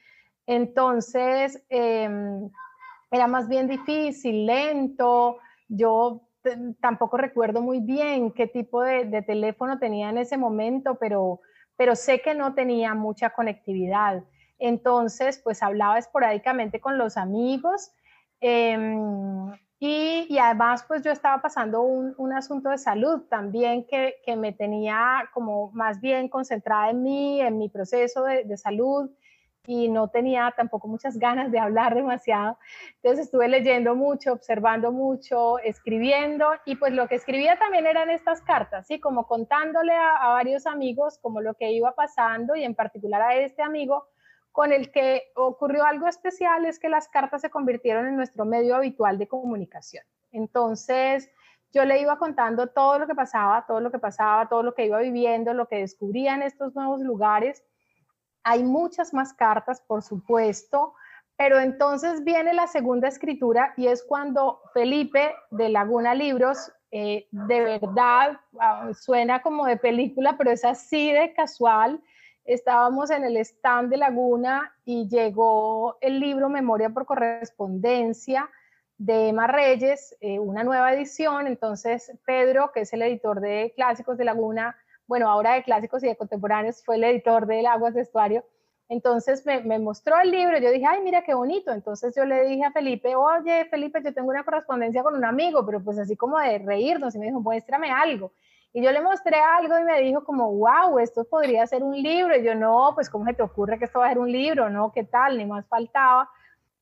Entonces, 0.46 1.64
em, 1.70 2.50
era 3.12 3.28
más 3.28 3.48
bien 3.48 3.68
difícil, 3.68 4.46
lento. 4.46 5.38
Yo 5.68 6.22
tampoco 6.82 7.18
recuerdo 7.18 7.62
muy 7.62 7.80
bien 7.80 8.32
qué 8.32 8.48
tipo 8.48 8.82
de, 8.82 9.22
teléfono 9.22 9.80
tenía 9.80 10.10
en 10.10 10.18
ese 10.18 10.38
momento, 10.38 10.96
pero, 10.96 11.40
pero 11.78 11.96
sé 11.96 12.22
que 12.22 12.34
no 12.34 12.54
tenía 12.54 12.94
mucha 12.94 13.30
conectividad. 13.30 14.24
Entonces, 14.60 15.40
pues 15.44 15.64
hablaba 15.64 15.98
esporádicamente 15.98 16.80
con 16.80 16.98
los 16.98 17.18
amigos. 17.18 17.92
Em, 18.42 19.52
y, 19.86 20.38
además, 20.38 20.86
pues 20.88 21.04
yo 21.04 21.12
estaba 21.12 21.42
pasando 21.42 21.82
un, 21.82 22.34
asunto 22.34 22.70
de 22.70 22.78
salud 22.78 23.24
también 23.30 23.86
que, 23.86 24.16
me 24.38 24.54
tenía 24.54 25.30
como 25.34 25.72
más 25.74 26.00
bien 26.00 26.30
concentrada 26.30 26.90
en 26.90 27.04
mí, 27.04 27.42
en 27.42 27.58
mi 27.58 27.68
proceso 27.68 28.24
de, 28.24 28.56
salud 28.56 29.12
y 29.65 29.89
no 29.89 30.10
tenía 30.10 30.53
tampoco 30.55 30.88
muchas 30.88 31.17
ganas 31.17 31.51
de 31.51 31.60
hablar 31.60 31.96
demasiado. 31.96 32.58
Entonces 32.96 33.25
estuve 33.25 33.48
leyendo 33.48 33.96
mucho, 33.96 34.34
observando 34.34 34.91
mucho, 34.91 35.60
escribiendo 35.60 36.50
y 36.65 36.75
pues 36.75 36.93
lo 36.93 37.08
que 37.08 37.15
escribía 37.15 37.58
también 37.58 37.86
eran 37.86 38.10
estas 38.10 38.41
cartas, 38.41 38.88
¿sí? 38.88 39.00
Como 39.00 39.25
contándole 39.27 39.93
a 39.93 40.29
varios 40.29 40.65
amigos 40.65 41.17
como 41.20 41.41
lo 41.41 41.53
que 41.53 41.72
iba 41.72 41.93
pasando 41.93 42.55
y 42.55 42.63
en 42.63 42.75
particular 42.75 43.22
a 43.22 43.36
este 43.36 43.62
amigo 43.62 44.08
con 44.53 44.72
el 44.72 44.91
que 44.91 45.32
ocurrió 45.36 45.84
algo 45.84 46.08
especial 46.08 46.65
es 46.65 46.77
que 46.79 46.88
las 46.88 47.08
cartas 47.08 47.41
se 47.41 47.50
convirtieron 47.50 48.08
en 48.08 48.15
nuestro 48.15 48.46
medio 48.46 48.75
habitual 48.75 49.17
de 49.17 49.27
comunicación. 49.27 50.05
Entonces, 50.32 51.29
yo 51.74 51.86
le 51.86 52.00
iba 52.00 52.20
contando 52.20 52.67
todo 52.67 53.00
lo 53.00 53.08
que 53.08 53.15
pasaba, 53.15 53.65
todo 53.65 53.79
lo 53.79 53.91
que 53.91 53.98
pasaba, 53.98 54.48
todo 54.48 54.62
lo 54.62 54.75
que 54.75 54.86
iba 54.86 55.00
viviendo, 55.00 55.55
lo 55.55 55.67
que 55.67 55.77
descubría 55.77 56.36
en 56.36 56.43
estos 56.43 56.75
nuevos 56.75 57.01
lugares. 57.01 57.63
Hay 58.44 58.64
muchas 58.64 59.14
más 59.14 59.34
cartas, 59.34 59.82
por 59.82 60.02
supuesto, 60.02 60.94
pero 61.38 61.60
entonces 61.60 62.24
viene 62.24 62.54
la 62.54 62.68
segunda 62.68 63.08
escritura 63.08 63.74
y 63.78 63.88
es 63.88 64.04
cuando 64.04 64.62
Felipe 64.74 65.34
de 65.52 65.70
Laguna 65.70 66.14
Libros, 66.14 66.72
eh, 66.92 67.28
de 67.32 67.62
verdad, 67.62 68.40
ah, 68.60 68.92
suena 68.94 69.42
como 69.42 69.66
de 69.66 69.78
película, 69.78 70.36
pero 70.38 70.52
es 70.52 70.64
así 70.64 71.12
de 71.12 71.34
casual, 71.34 72.02
estábamos 72.46 73.10
en 73.10 73.24
el 73.24 73.38
stand 73.38 73.90
de 73.90 73.98
Laguna 73.98 74.74
y 74.86 75.08
llegó 75.08 75.98
el 76.02 76.20
libro 76.20 76.50
Memoria 76.50 76.90
por 76.90 77.06
Correspondencia 77.06 78.50
de 78.98 79.30
Emma 79.30 79.48
Reyes, 79.48 80.16
eh, 80.22 80.40
una 80.40 80.64
nueva 80.64 80.94
edición. 80.94 81.48
Entonces, 81.48 82.12
Pedro, 82.26 82.72
que 82.74 82.82
es 82.82 82.94
el 82.94 83.02
editor 83.02 83.42
de 83.42 83.74
Clásicos 83.76 84.18
de 84.18 84.26
Laguna, 84.26 84.78
bueno, 85.07 85.29
ahora 85.29 85.53
de 85.53 85.63
Clásicos 85.63 86.03
y 86.03 86.07
de 86.07 86.15
Contemporáneos, 86.15 86.83
fue 86.83 86.95
el 86.95 87.03
editor 87.03 87.45
del 87.45 87.65
Aguas 87.65 87.93
de 87.93 88.01
Estuario. 88.01 88.43
Entonces 88.89 89.45
me, 89.45 89.62
me, 89.62 89.79
mostró 89.79 90.19
el 90.19 90.29
libro, 90.29 90.57
yo 90.60 90.69
dije, 90.72 90.86
ay, 90.86 91.01
mira 91.01 91.24
qué 91.24 91.33
bonito. 91.33 91.72
Entonces 91.72 92.13
yo 92.15 92.25
le 92.25 92.43
dije 92.45 92.65
a 92.65 92.72
Felipe, 92.72 93.15
oye, 93.15 93.65
Felipe, 93.65 94.01
yo 94.03 94.13
tengo 94.13 94.29
una 94.29 94.43
correspondencia 94.43 95.03
con 95.03 95.15
un 95.15 95.25
amigo, 95.25 95.65
pero 95.65 95.83
pues 95.83 95.98
así 95.98 96.15
como 96.15 96.38
de 96.39 96.60
reírnos. 96.60 97.15
Y 97.15 97.19
me 97.19 97.27
dijo, 97.27 97.39
muéstrame 97.39 97.91
algo. 97.91 98.33
Y 98.74 98.83
yo 98.83 98.91
le 98.91 99.01
mostré 99.01 99.38
algo 99.38 99.77
y 99.77 99.83
me 99.83 100.01
dijo 100.01 100.24
como, 100.24 100.51
wow, 100.51 100.98
esto 101.00 101.24
podría 101.25 101.65
ser 101.67 101.83
un 101.83 101.95
libro. 101.95 102.36
Y 102.36 102.43
yo, 102.43 102.55
no, 102.55 102.91
pues 102.95 103.10
¿cómo 103.10 103.25
se 103.25 103.33
te 103.33 103.43
ocurre 103.43 103.77
que 103.77 103.86
esto 103.86 104.00
va 104.00 104.07
a 104.07 104.10
ser 104.10 104.19
un 104.19 104.31
libro? 104.31 104.69
No, 104.69 104.91
¿qué 104.91 105.03
tal? 105.03 105.38
Ni 105.38 105.45
más 105.45 105.67
faltaba. 105.67 106.29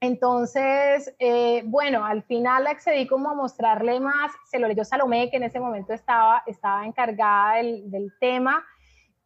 Entonces, 0.01 1.13
eh, 1.19 1.61
bueno, 1.65 2.03
al 2.03 2.23
final 2.23 2.65
accedí 2.65 3.05
como 3.05 3.29
a 3.29 3.35
mostrarle 3.35 3.99
más, 3.99 4.31
se 4.49 4.57
lo 4.57 4.67
leyó 4.67 4.83
Salomé, 4.83 5.29
que 5.29 5.37
en 5.37 5.43
ese 5.43 5.59
momento 5.59 5.93
estaba, 5.93 6.41
estaba 6.47 6.87
encargada 6.87 7.57
del, 7.57 8.11
tema, 8.19 8.65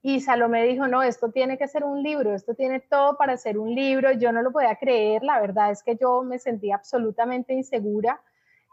y 0.01 0.19
Salomé 0.19 0.65
dijo, 0.65 0.85
no, 0.87 1.01
esto 1.01 1.31
tiene 1.31 1.57
que 1.57 1.69
ser 1.69 1.85
un 1.85 2.03
libro, 2.03 2.35
esto 2.35 2.55
tiene 2.55 2.81
todo 2.81 3.17
para 3.17 3.37
ser 3.37 3.57
un 3.57 3.73
libro, 3.73 4.11
yo 4.11 4.33
no 4.33 4.41
lo 4.41 4.51
podía 4.51 4.75
creer, 4.75 5.23
la 5.23 5.39
verdad 5.39 5.71
es 5.71 5.81
que 5.81 5.95
yo 5.95 6.23
me 6.23 6.39
sentía 6.39 6.75
absolutamente 6.75 7.53
insegura 7.53 8.21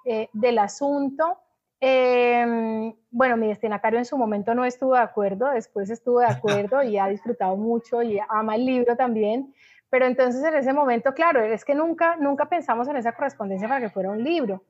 eh, 0.05 0.29
del 0.33 0.59
asunto, 0.59 1.39
Em, 1.85 2.95
bueno, 3.11 3.37
mi 3.37 3.49
destinatario 3.49 3.99
en 3.99 4.05
su 4.05 4.17
momento 4.17 4.55
no 4.55 4.65
estuvo 4.65 4.95
de 4.95 5.01
acuerdo, 5.01 5.51
después 5.51 5.91
estuvo 5.91 6.21
de 6.21 6.27
acuerdo 6.27 6.81
y 6.85 6.97
ha 6.97 7.09
disfrutado 7.09 7.57
mucho 7.57 8.03
y 8.03 8.21
ama 8.29 8.55
el 8.55 8.65
libro 8.65 8.95
también. 8.95 9.53
Pero 9.93 10.07
entonces 10.07 10.43
en 10.43 10.55
ese 10.55 10.73
momento, 10.73 11.13
claro, 11.13 11.43
es 11.43 11.67
que 11.67 11.75
nunca, 11.75 12.17
nunca 12.17 12.47
pensamos 12.47 12.89
en 12.89 12.97
esa 12.97 13.13
correspondencia 13.13 13.69
para 13.69 13.83
que 13.83 13.91
fuera 13.91 14.09
un 14.09 14.25
libro. 14.25 14.65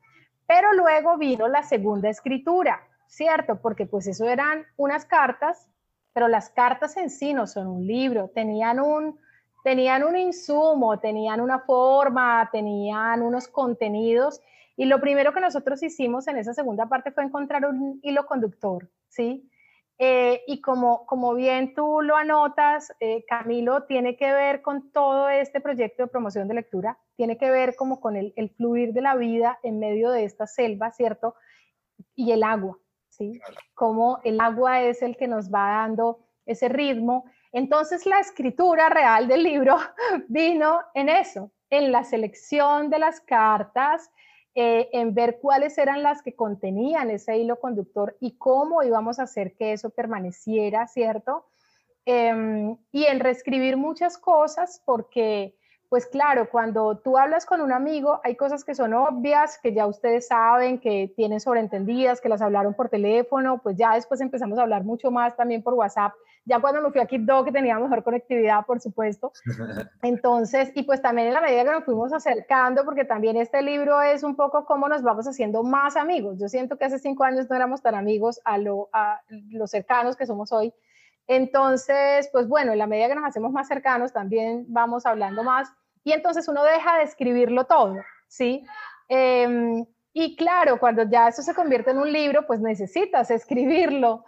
Pero 0.48 0.72
luego 0.72 1.16
vino 1.16 1.46
la 1.46 1.62
segunda 1.62 2.08
escritura, 2.08 2.82
¿cierto? 3.06 3.60
Porque 3.62 3.86
pues 3.86 4.08
eso 4.08 4.28
eran 4.28 4.66
unas 4.76 5.06
cartas, 5.06 5.68
pero 6.12 6.26
las 6.26 6.50
cartas 6.50 6.96
en 6.96 7.08
sí 7.08 7.34
no 7.34 7.46
son 7.46 7.68
un 7.68 7.86
libro, 7.86 8.32
tenían 8.34 8.80
un, 8.80 9.16
tenían 9.62 10.02
un 10.02 10.16
insumo, 10.16 10.98
tenían 10.98 11.40
una 11.40 11.60
forma, 11.60 12.48
tenían 12.50 13.22
unos 13.22 13.46
contenidos 13.46 14.40
y 14.76 14.86
lo 14.86 15.00
primero 15.00 15.32
que 15.32 15.40
nosotros 15.40 15.84
hicimos 15.84 16.26
en 16.26 16.38
esa 16.38 16.52
segunda 16.52 16.86
parte 16.86 17.12
fue 17.12 17.22
encontrar 17.22 17.64
un 17.64 18.00
hilo 18.02 18.26
conductor, 18.26 18.90
¿sí? 19.06 19.48
Eh, 20.04 20.42
y 20.48 20.60
como, 20.60 21.06
como 21.06 21.32
bien 21.32 21.74
tú 21.74 22.00
lo 22.02 22.16
anotas, 22.16 22.92
eh, 22.98 23.24
Camilo, 23.28 23.84
tiene 23.84 24.16
que 24.16 24.32
ver 24.32 24.60
con 24.60 24.90
todo 24.90 25.28
este 25.28 25.60
proyecto 25.60 26.02
de 26.02 26.08
promoción 26.08 26.48
de 26.48 26.54
lectura, 26.54 26.98
tiene 27.14 27.38
que 27.38 27.48
ver 27.52 27.76
como 27.76 28.00
con 28.00 28.16
el, 28.16 28.32
el 28.34 28.50
fluir 28.50 28.92
de 28.94 29.00
la 29.00 29.14
vida 29.14 29.60
en 29.62 29.78
medio 29.78 30.10
de 30.10 30.24
esta 30.24 30.48
selva, 30.48 30.90
¿cierto? 30.90 31.36
Y 32.16 32.32
el 32.32 32.42
agua, 32.42 32.80
¿sí? 33.10 33.40
Como 33.74 34.18
el 34.24 34.40
agua 34.40 34.82
es 34.82 35.02
el 35.02 35.16
que 35.16 35.28
nos 35.28 35.54
va 35.54 35.68
dando 35.68 36.18
ese 36.46 36.68
ritmo. 36.68 37.24
Entonces 37.52 38.04
la 38.04 38.18
escritura 38.18 38.88
real 38.88 39.28
del 39.28 39.44
libro 39.44 39.76
vino 40.26 40.80
en 40.94 41.10
eso, 41.10 41.52
en 41.70 41.92
la 41.92 42.02
selección 42.02 42.90
de 42.90 42.98
las 42.98 43.20
cartas, 43.20 44.10
eh, 44.54 44.90
en 44.92 45.14
ver 45.14 45.38
cuáles 45.40 45.78
eran 45.78 46.02
las 46.02 46.22
que 46.22 46.34
contenían 46.34 47.10
ese 47.10 47.38
hilo 47.38 47.58
conductor 47.58 48.16
y 48.20 48.32
cómo 48.32 48.82
íbamos 48.82 49.18
a 49.18 49.22
hacer 49.22 49.54
que 49.54 49.72
eso 49.72 49.90
permaneciera, 49.90 50.86
¿cierto? 50.86 51.46
Em, 52.04 52.76
y 52.90 53.04
en 53.04 53.20
reescribir 53.20 53.76
muchas 53.76 54.18
cosas 54.18 54.82
porque 54.84 55.54
pues 55.92 56.06
claro, 56.06 56.48
cuando 56.48 56.96
tú 56.96 57.18
hablas 57.18 57.44
con 57.44 57.60
un 57.60 57.70
amigo, 57.70 58.18
hay 58.24 58.34
cosas 58.34 58.64
que 58.64 58.74
son 58.74 58.94
obvias, 58.94 59.58
que 59.62 59.74
ya 59.74 59.86
ustedes 59.86 60.26
saben, 60.26 60.78
que 60.80 61.12
tienen 61.14 61.38
sobreentendidas, 61.38 62.22
que 62.22 62.30
las 62.30 62.40
hablaron 62.40 62.72
por 62.72 62.88
teléfono, 62.88 63.60
pues 63.62 63.76
ya 63.76 63.92
después 63.92 64.22
empezamos 64.22 64.58
a 64.58 64.62
hablar 64.62 64.84
mucho 64.84 65.10
más 65.10 65.36
también 65.36 65.62
por 65.62 65.74
WhatsApp. 65.74 66.14
Ya 66.46 66.60
cuando 66.60 66.80
me 66.80 66.90
fui 66.92 67.02
a 67.02 67.04
Quito, 67.04 67.44
que 67.44 67.52
tenía 67.52 67.78
mejor 67.78 68.02
conectividad, 68.04 68.64
por 68.64 68.80
supuesto. 68.80 69.32
Entonces, 70.02 70.72
y 70.74 70.84
pues 70.84 71.02
también 71.02 71.28
en 71.28 71.34
la 71.34 71.42
medida 71.42 71.62
que 71.62 71.72
nos 71.72 71.84
fuimos 71.84 72.10
acercando, 72.14 72.86
porque 72.86 73.04
también 73.04 73.36
este 73.36 73.60
libro 73.60 74.00
es 74.00 74.22
un 74.22 74.34
poco 74.34 74.64
cómo 74.64 74.88
nos 74.88 75.02
vamos 75.02 75.28
haciendo 75.28 75.62
más 75.62 75.96
amigos. 75.96 76.38
Yo 76.40 76.48
siento 76.48 76.78
que 76.78 76.86
hace 76.86 77.00
cinco 77.00 77.24
años 77.24 77.50
no 77.50 77.56
éramos 77.56 77.82
tan 77.82 77.96
amigos 77.96 78.40
a 78.46 78.56
lo, 78.56 78.88
a 78.94 79.20
los 79.50 79.70
cercanos 79.70 80.16
que 80.16 80.24
somos 80.24 80.52
hoy. 80.52 80.72
Entonces, 81.26 82.30
pues 82.32 82.48
bueno, 82.48 82.72
en 82.72 82.78
la 82.78 82.86
medida 82.86 83.08
que 83.08 83.14
nos 83.14 83.26
hacemos 83.26 83.52
más 83.52 83.68
cercanos, 83.68 84.14
también 84.14 84.64
vamos 84.68 85.04
hablando 85.04 85.44
más 85.44 85.68
y 86.04 86.12
entonces 86.12 86.48
uno 86.48 86.64
deja 86.64 86.98
de 86.98 87.04
escribirlo 87.04 87.64
todo, 87.64 87.96
¿sí? 88.28 88.64
Em, 89.08 89.84
y 90.14 90.36
claro, 90.36 90.78
cuando 90.78 91.04
ya 91.04 91.28
eso 91.28 91.42
se 91.42 91.54
convierte 91.54 91.90
en 91.90 91.98
un 91.98 92.12
libro, 92.12 92.46
pues 92.46 92.60
necesitas 92.60 93.30
escribirlo. 93.30 94.24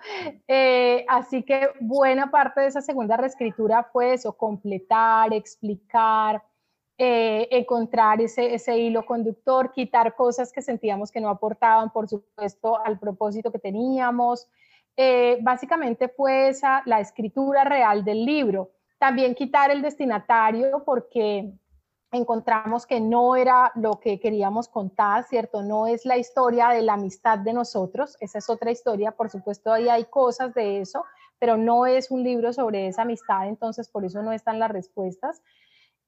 Eh, 0.49 1.05
así 1.09 1.43
que 1.43 1.71
buena 1.81 2.31
parte 2.31 2.63
de 2.63 2.69
esa 2.69 2.81
segunda 2.81 3.17
reescritura 3.17 3.85
fue 3.93 4.15
eso, 4.15 4.37
completar, 4.37 5.33
explicar, 5.35 6.43
eh, 6.97 7.49
encontrar 7.51 8.21
ese, 8.21 8.55
ese 8.55 8.79
hilo 8.79 9.05
conductor, 9.05 9.73
quitar 9.73 10.15
cosas 10.15 10.53
que 10.53 10.63
sentíamos 10.63 11.11
que 11.11 11.21
no 11.21 11.29
aportaban, 11.29 11.91
por 11.91 12.09
supuesto, 12.09 12.79
al 12.85 12.99
propósito 12.99 13.51
que 13.51 13.59
teníamos. 13.59 14.49
Eh, 14.97 15.39
básicamente 15.43 16.09
fue 16.09 16.49
esa 16.49 16.83
la 16.87 17.01
escritura 17.01 17.65
real 17.65 18.05
del 18.05 18.25
libro. 18.25 18.71
También 18.99 19.35
quitar 19.35 19.71
el 19.71 19.83
destinatario 19.83 20.83
porque 20.85 21.53
encontramos 22.15 22.87
que 22.87 23.01
no 23.01 23.37
era 23.37 23.73
lo 23.75 24.01
que 24.01 24.21
queríamos 24.21 24.69
contar, 24.69 25.25
¿cierto? 25.25 25.63
No 25.63 25.87
es 25.87 26.05
la 26.05 26.17
historia 26.17 26.69
de 26.69 26.83
la 26.83 26.95
amistad 26.95 27.39
de 27.39 27.53
nosotros, 27.53 28.17
esa 28.21 28.39
es 28.39 28.49
otra 28.49 28.71
historia, 28.71 29.13
por 29.13 29.31
supuesto 29.31 29.73
ahí 29.73 29.89
hay 29.89 30.05
cosas 30.05 30.55
de 30.55 30.81
eso, 30.81 31.05
pero 31.39 31.57
no 31.57 31.87
es 31.87 32.11
un 32.11 32.23
libro 32.23 32.53
sobre 32.53 32.87
esa 32.87 33.03
amistad, 33.03 33.49
entonces 33.49 33.89
por 33.89 34.05
eso 34.05 34.23
no 34.23 34.33
están 34.33 34.59
las 34.59 34.71
respuestas. 34.71 35.43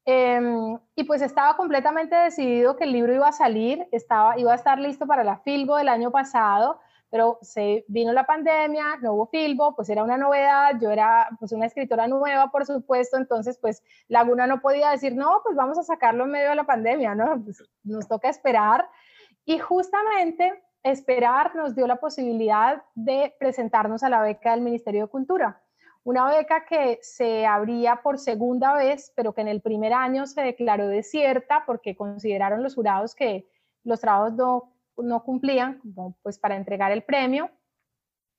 Em, 0.05 0.79
y 0.95 1.03
pues 1.03 1.21
estaba 1.21 1.57
completamente 1.57 2.15
decidido 2.15 2.77
que 2.77 2.85
el 2.85 2.93
libro 2.93 3.13
iba 3.13 3.27
a 3.27 3.33
salir, 3.33 3.89
estaba, 3.91 4.39
iba 4.39 4.53
a 4.53 4.55
estar 4.55 4.79
listo 4.79 5.05
para 5.07 5.25
la 5.25 5.39
Filbo 5.39 5.77
del 5.77 5.89
año 5.89 6.13
pasado, 6.13 6.79
pero 7.11 7.39
se 7.43 7.85
vino 7.89 8.13
la 8.13 8.27
pandemia, 8.27 8.97
no 9.01 9.15
hubo 9.15 9.27
Filbo, 9.27 9.75
pues 9.75 9.89
era 9.89 10.03
una 10.03 10.17
novedad, 10.17 10.73
yo 10.81 10.91
era 10.91 11.29
pues 11.39 11.53
una 11.53 11.67
escritora 11.67 12.09
nueva, 12.09 12.51
por 12.51 12.67
supuesto, 12.67 13.17
entonces 13.17 13.59
pues 13.59 13.83
Laguna 14.09 14.47
no 14.47 14.61
podía 14.61 14.91
decir, 14.91 15.15
no, 15.15 15.41
pues 15.45 15.57
vamos 15.57 15.79
a 15.79 15.83
sacarlo 15.83 16.25
en 16.25 16.31
medio 16.31 16.51
de 16.51 16.57
la 16.57 16.65
pandemia, 16.65 17.15
¿no? 17.15 17.43
Pues, 17.43 17.63
nos 17.85 18.09
toca 18.09 18.29
esperar. 18.29 18.89
Y 19.45 19.59
justamente 19.59 20.63
esperar 20.83 21.55
nos 21.55 21.75
dio 21.75 21.87
la 21.87 21.97
posibilidad 21.97 22.83
de 22.95 23.35
presentarnos 23.39 24.03
a 24.03 24.09
la 24.09 24.23
beca 24.23 24.53
del 24.53 24.61
Ministerio 24.63 25.03
de 25.03 25.11
Cultura. 25.11 25.61
Una 26.03 26.29
beca 26.29 26.65
que 26.65 27.01
se 27.03 27.47
abría 27.47 27.97
por 27.97 28.19
segunda 28.19 28.75
vez, 28.75 29.13
pero 29.17 29.33
que 29.33 29.41
en 29.41 29.49
el 29.49 29.61
primer 29.61 29.93
año 29.93 30.27
se 30.27 30.41
declaró 30.41 30.87
desierta 30.87 31.65
porque 31.67 31.97
consideraron 31.97 32.63
los 32.63 32.77
jurados 32.77 33.15
que 33.15 33.49
los 33.83 34.01
trabajos 34.01 34.35
no, 34.35 34.76
no 34.97 35.23
cumplían 35.25 35.81
pues, 36.23 36.39
para 36.39 36.57
entregar 36.57 36.93
el 36.93 37.03
premio. 37.03 37.51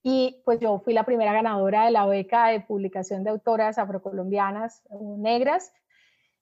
Y 0.04 0.42
pues 0.46 0.60
yo 0.60 0.80
fui 0.80 0.94
la 0.94 1.04
primera 1.04 1.34
ganadora 1.34 1.86
de 1.86 1.92
la 1.92 2.06
beca 2.06 2.48
de 2.48 2.62
publicación 2.62 3.24
de 3.24 3.32
autoras 3.32 3.78
afrocolombianas 3.78 4.84
negras. 5.18 5.74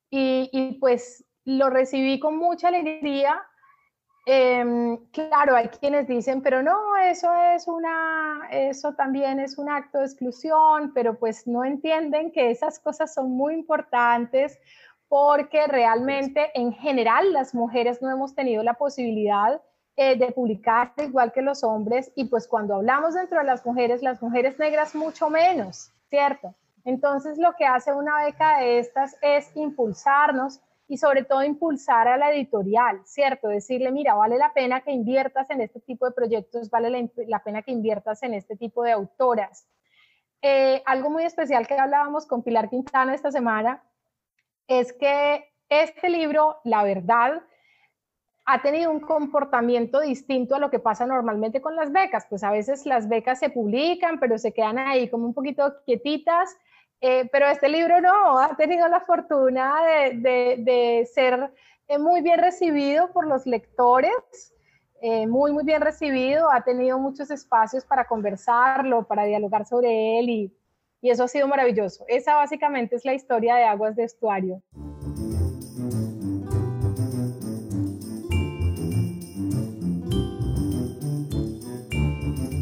Y, 0.10 0.50
y 0.52 0.74
pues 0.80 1.26
lo 1.46 1.70
recibí 1.70 2.20
con 2.20 2.38
mucha 2.38 2.68
alegría 2.68 3.42
Em, 4.28 4.98
claro, 5.12 5.56
hay 5.56 5.68
quienes 5.68 6.08
dicen, 6.08 6.42
pero 6.42 6.64
no, 6.64 6.98
eso 6.98 7.32
es 7.54 7.68
una, 7.68 8.48
eso 8.50 8.96
también 8.96 9.40
es 9.40 9.60
un 9.60 9.70
acto 9.70 10.00
de 10.00 10.06
exclusión, 10.06 10.94
pero 10.96 11.20
pues 11.20 11.46
no 11.46 11.64
entienden 11.64 12.32
que 12.32 12.50
esas 12.50 12.80
cosas 12.80 13.14
son 13.14 13.32
muy 13.32 13.54
importantes 13.54 14.58
porque 15.08 15.68
realmente 15.68 16.50
en 16.56 16.74
general 16.74 17.34
las 17.34 17.54
mujeres 17.54 18.02
no 18.02 18.10
hemos 18.10 18.34
tenido 18.34 18.64
la 18.64 18.74
posibilidad 18.74 19.62
eh, 19.98 20.18
de 20.18 20.32
publicar 20.32 20.94
igual 20.98 21.32
que 21.32 21.42
los 21.42 21.64
hombres 21.64 22.12
y 22.16 22.26
pues 22.26 22.48
cuando 22.48 22.76
hablamos 22.76 23.14
dentro 23.14 23.40
de 23.40 23.46
las 23.46 23.66
mujeres, 23.66 24.02
las 24.02 24.22
mujeres 24.22 24.60
negras 24.60 24.94
mucho 24.94 25.30
menos, 25.30 25.92
¿cierto? 26.10 26.54
Entonces 26.84 27.38
lo 27.38 27.54
que 27.56 27.66
hace 27.66 27.94
una 27.94 28.26
beca 28.26 28.60
de 28.60 28.80
estas 28.80 29.18
es 29.22 29.56
impulsarnos 29.56 30.62
y 30.88 30.98
sobre 30.98 31.24
todo 31.24 31.44
impulsar 31.44 32.08
a 32.08 32.18
la 32.18 32.32
editorial, 32.32 33.02
¿cierto? 33.06 33.48
Decirle, 33.48 33.92
mira, 33.92 34.14
vale 34.14 34.38
la 34.38 34.54
pena 34.54 34.82
que 34.82 34.92
inviertas 34.92 35.50
en 35.50 35.62
este 35.62 35.80
tipo 35.80 36.06
de 36.06 36.12
proyectos, 36.12 36.70
vale 36.70 37.10
la, 37.28 37.44
pena 37.44 37.64
que 37.64 37.72
inviertas 37.72 38.22
en 38.24 38.36
este 38.36 38.56
tipo 38.56 38.84
de 38.84 38.92
autoras. 38.92 39.68
Eh, 40.42 40.84
algo 40.86 41.10
muy 41.10 41.24
especial 41.24 41.66
que 41.66 41.74
hablábamos 41.74 42.28
con 42.28 42.44
Pilar 42.44 42.70
Quintana 42.70 43.16
esta 43.16 43.32
semana 43.32 43.82
es 44.68 44.94
que 44.94 45.46
este 45.70 46.10
libro, 46.10 46.60
la 46.64 46.84
verdad, 46.84 47.42
ha 48.46 48.62
tenido 48.62 48.92
un 48.92 49.00
comportamiento 49.00 50.02
distinto 50.02 50.56
a 50.56 50.60
lo 50.60 50.70
que 50.70 50.80
pasa 50.80 51.06
normalmente 51.06 51.62
con 51.62 51.76
las 51.76 51.92
becas. 51.92 52.26
Pues 52.30 52.44
a 52.44 52.52
veces 52.52 52.86
las 52.86 53.10
becas 53.10 53.40
se 53.40 53.50
publican, 53.50 54.20
pero 54.20 54.38
se 54.38 54.54
quedan 54.54 54.78
ahí 54.78 55.10
como 55.10 55.26
un 55.26 55.34
poquito 55.34 55.74
quietitas 55.86 56.56
eh, 57.02 57.30
pero 57.32 57.48
este 57.48 57.70
libro 57.70 58.02
no, 58.02 58.40
ha 58.40 58.56
tenido 58.56 58.88
la 58.88 59.02
fortuna 59.02 59.76
de, 60.14 61.08
ser 61.14 61.52
eh, 61.88 61.98
muy 61.98 62.22
bien 62.22 62.40
recibido 62.40 63.12
por 63.12 63.28
los 63.28 63.46
lectores, 63.46 64.54
eh, 65.02 65.28
muy, 65.28 65.52
muy 65.52 65.64
bien 65.64 65.82
recibido, 65.82 66.50
ha 66.52 66.64
tenido 66.64 66.98
muchos 66.98 67.30
espacios 67.30 67.86
para 67.86 68.06
conversarlo, 68.06 69.06
para 69.08 69.26
dialogar 69.26 69.66
sobre 69.66 70.20
él 70.20 70.30
y, 70.30 70.58
y 71.02 71.10
eso 71.10 71.26
ha 71.26 71.28
sido 71.28 71.48
maravilloso. 71.48 72.06
Esa 72.08 72.36
básicamente 72.36 72.96
es 72.96 73.06
la 73.06 73.14
historia 73.14 73.56
de 73.56 73.66
Aguas 73.66 73.96
de 73.96 74.06
Estuario. 74.06 74.64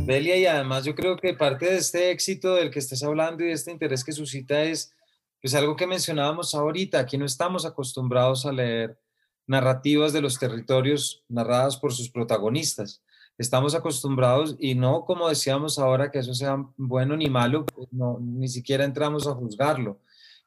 Belia, 0.06 0.36
y 0.36 0.46
además 0.46 0.84
yo 0.84 0.96
creo 0.96 1.16
que 1.16 1.34
parte 1.34 1.66
de 1.66 1.78
este 1.78 2.12
éxito 2.12 2.56
del 2.56 2.70
que 2.70 2.80
estás 2.80 3.02
hablando 3.04 3.42
y 3.42 3.48
de 3.48 3.54
este 3.54 3.72
interés 3.72 4.04
que 4.04 4.12
suscita 4.12 4.62
es 4.62 4.94
pues 5.42 5.56
algo 5.56 5.78
que 5.78 5.88
mencionábamos 5.88 6.54
ahorita, 6.54 7.00
aquí 7.00 7.18
no 7.18 7.26
estamos 7.26 7.66
acostumbrados 7.66 8.46
a 8.46 8.52
leer 8.52 8.98
narrativas 9.48 10.12
de 10.12 10.22
los 10.22 10.38
territorios 10.38 11.24
narradas 11.30 11.78
por 11.78 11.94
sus 11.94 12.10
protagonistas. 12.10 13.02
Estamos 13.38 13.76
acostumbrados 13.76 14.58
y 14.60 14.76
no 14.76 15.06
como 15.06 15.30
decíamos 15.30 15.80
ahora 15.80 16.12
que 16.12 16.20
eso 16.20 16.34
sea 16.34 16.58
bueno 16.76 17.16
ni 17.16 17.30
malo, 17.30 17.66
pues 17.66 17.88
no, 17.94 18.20
ni 18.20 18.50
siquiera 18.50 18.84
entramos 18.84 19.26
a 19.26 19.34
juzgarlo, 19.34 20.02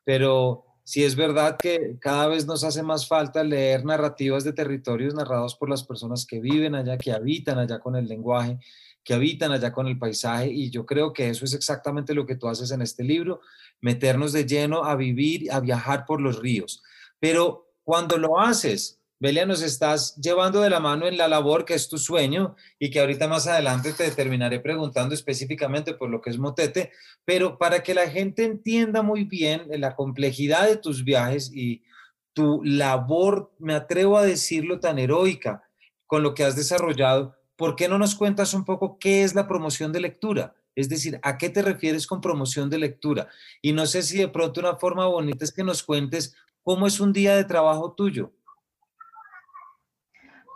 pero 0.04 0.66
sí 0.84 1.02
es 1.02 1.16
verdad 1.16 1.56
que 1.56 1.96
cada 1.98 2.26
vez 2.28 2.46
nos 2.46 2.62
hace 2.62 2.82
más 2.82 3.08
falta 3.08 3.42
leer 3.42 3.86
narrativas 3.86 4.44
de 4.44 4.52
territorios 4.52 5.14
narrados 5.14 5.56
por 5.56 5.70
las 5.70 5.82
personas 5.82 6.26
que 6.26 6.40
viven 6.40 6.74
allá, 6.74 6.98
que 6.98 7.12
habitan 7.12 7.58
allá 7.58 7.78
con 7.78 7.96
el 7.96 8.06
lenguaje 8.06 8.58
que 9.06 9.14
habitan 9.14 9.52
allá 9.52 9.72
con 9.72 9.86
el 9.86 10.00
paisaje 10.00 10.50
y 10.50 10.68
yo 10.68 10.84
creo 10.84 11.12
que 11.12 11.30
eso 11.30 11.44
es 11.44 11.54
exactamente 11.54 12.12
lo 12.12 12.26
que 12.26 12.34
tú 12.34 12.48
haces 12.48 12.72
en 12.72 12.82
este 12.82 13.04
libro, 13.04 13.40
meternos 13.80 14.32
de 14.32 14.44
lleno 14.44 14.82
a 14.82 14.96
vivir, 14.96 15.50
a 15.52 15.60
viajar 15.60 16.04
por 16.04 16.20
los 16.20 16.40
ríos. 16.40 16.82
Pero 17.20 17.70
cuando 17.84 18.18
lo 18.18 18.40
haces, 18.40 18.98
Belia, 19.20 19.46
nos 19.46 19.62
estás 19.62 20.16
llevando 20.16 20.60
de 20.60 20.70
la 20.70 20.80
mano 20.80 21.06
en 21.06 21.16
la 21.16 21.28
labor 21.28 21.64
que 21.64 21.74
es 21.74 21.88
tu 21.88 21.98
sueño 21.98 22.56
y 22.80 22.90
que 22.90 22.98
ahorita 22.98 23.28
más 23.28 23.46
adelante 23.46 23.92
te 23.92 24.10
terminaré 24.10 24.58
preguntando 24.58 25.14
específicamente 25.14 25.94
por 25.94 26.10
lo 26.10 26.20
que 26.20 26.30
es 26.30 26.38
Motete, 26.38 26.90
pero 27.24 27.58
para 27.58 27.84
que 27.84 27.94
la 27.94 28.10
gente 28.10 28.42
entienda 28.42 29.02
muy 29.02 29.22
bien 29.22 29.68
la 29.68 29.94
complejidad 29.94 30.66
de 30.66 30.78
tus 30.78 31.04
viajes 31.04 31.52
y 31.54 31.84
tu 32.32 32.60
labor, 32.64 33.52
me 33.60 33.74
atrevo 33.74 34.18
a 34.18 34.26
decirlo 34.26 34.80
tan 34.80 34.98
heroica, 34.98 35.62
con 36.06 36.24
lo 36.24 36.34
que 36.34 36.42
has 36.42 36.56
desarrollado, 36.56 37.35
¿por 37.56 37.74
qué 37.74 37.88
no 37.88 37.98
nos 37.98 38.14
cuentas 38.14 38.54
un 38.54 38.64
poco 38.64 38.98
qué 38.98 39.22
es 39.22 39.34
la 39.34 39.48
promoción 39.48 39.92
de 39.92 40.00
lectura? 40.00 40.54
Es 40.74 40.88
decir, 40.88 41.18
¿a 41.22 41.38
qué 41.38 41.48
te 41.48 41.62
refieres 41.62 42.06
con 42.06 42.20
promoción 42.20 42.68
de 42.68 42.78
lectura? 42.78 43.28
Y 43.62 43.72
no 43.72 43.86
sé 43.86 44.02
si 44.02 44.18
de 44.18 44.28
pronto 44.28 44.60
una 44.60 44.76
forma 44.76 45.06
bonita 45.06 45.44
es 45.44 45.52
que 45.52 45.64
nos 45.64 45.82
cuentes 45.82 46.36
cómo 46.62 46.86
es 46.86 47.00
un 47.00 47.12
día 47.12 47.34
de 47.34 47.44
trabajo 47.44 47.92
tuyo. 47.92 48.30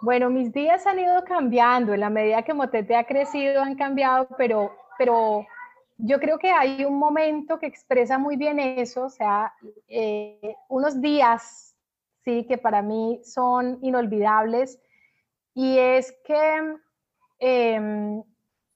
Bueno, 0.02 0.30
mis 0.30 0.52
días 0.52 0.86
han 0.86 0.98
ido 0.98 1.24
cambiando, 1.24 1.92
en 1.92 2.00
la 2.00 2.10
medida 2.10 2.42
que 2.42 2.54
Motete 2.54 2.96
ha 2.96 3.04
crecido 3.04 3.62
han 3.62 3.76
cambiado, 3.76 4.28
pero, 4.36 4.72
pero 4.98 5.46
yo 5.98 6.18
creo 6.18 6.38
que 6.38 6.50
hay 6.50 6.84
un 6.84 6.98
momento 6.98 7.58
que 7.58 7.66
expresa 7.66 8.18
muy 8.18 8.36
bien 8.36 8.58
eso, 8.58 9.04
o 9.04 9.10
sea, 9.10 9.52
eh, 9.88 10.56
unos 10.68 11.00
días, 11.02 11.74
sí, 12.24 12.46
que 12.46 12.56
para 12.56 12.80
mí 12.80 13.20
son 13.24 13.78
inolvidables, 13.82 14.80
y 15.54 15.76
es 15.76 16.14
que 16.24 16.76
Em, 17.40 18.22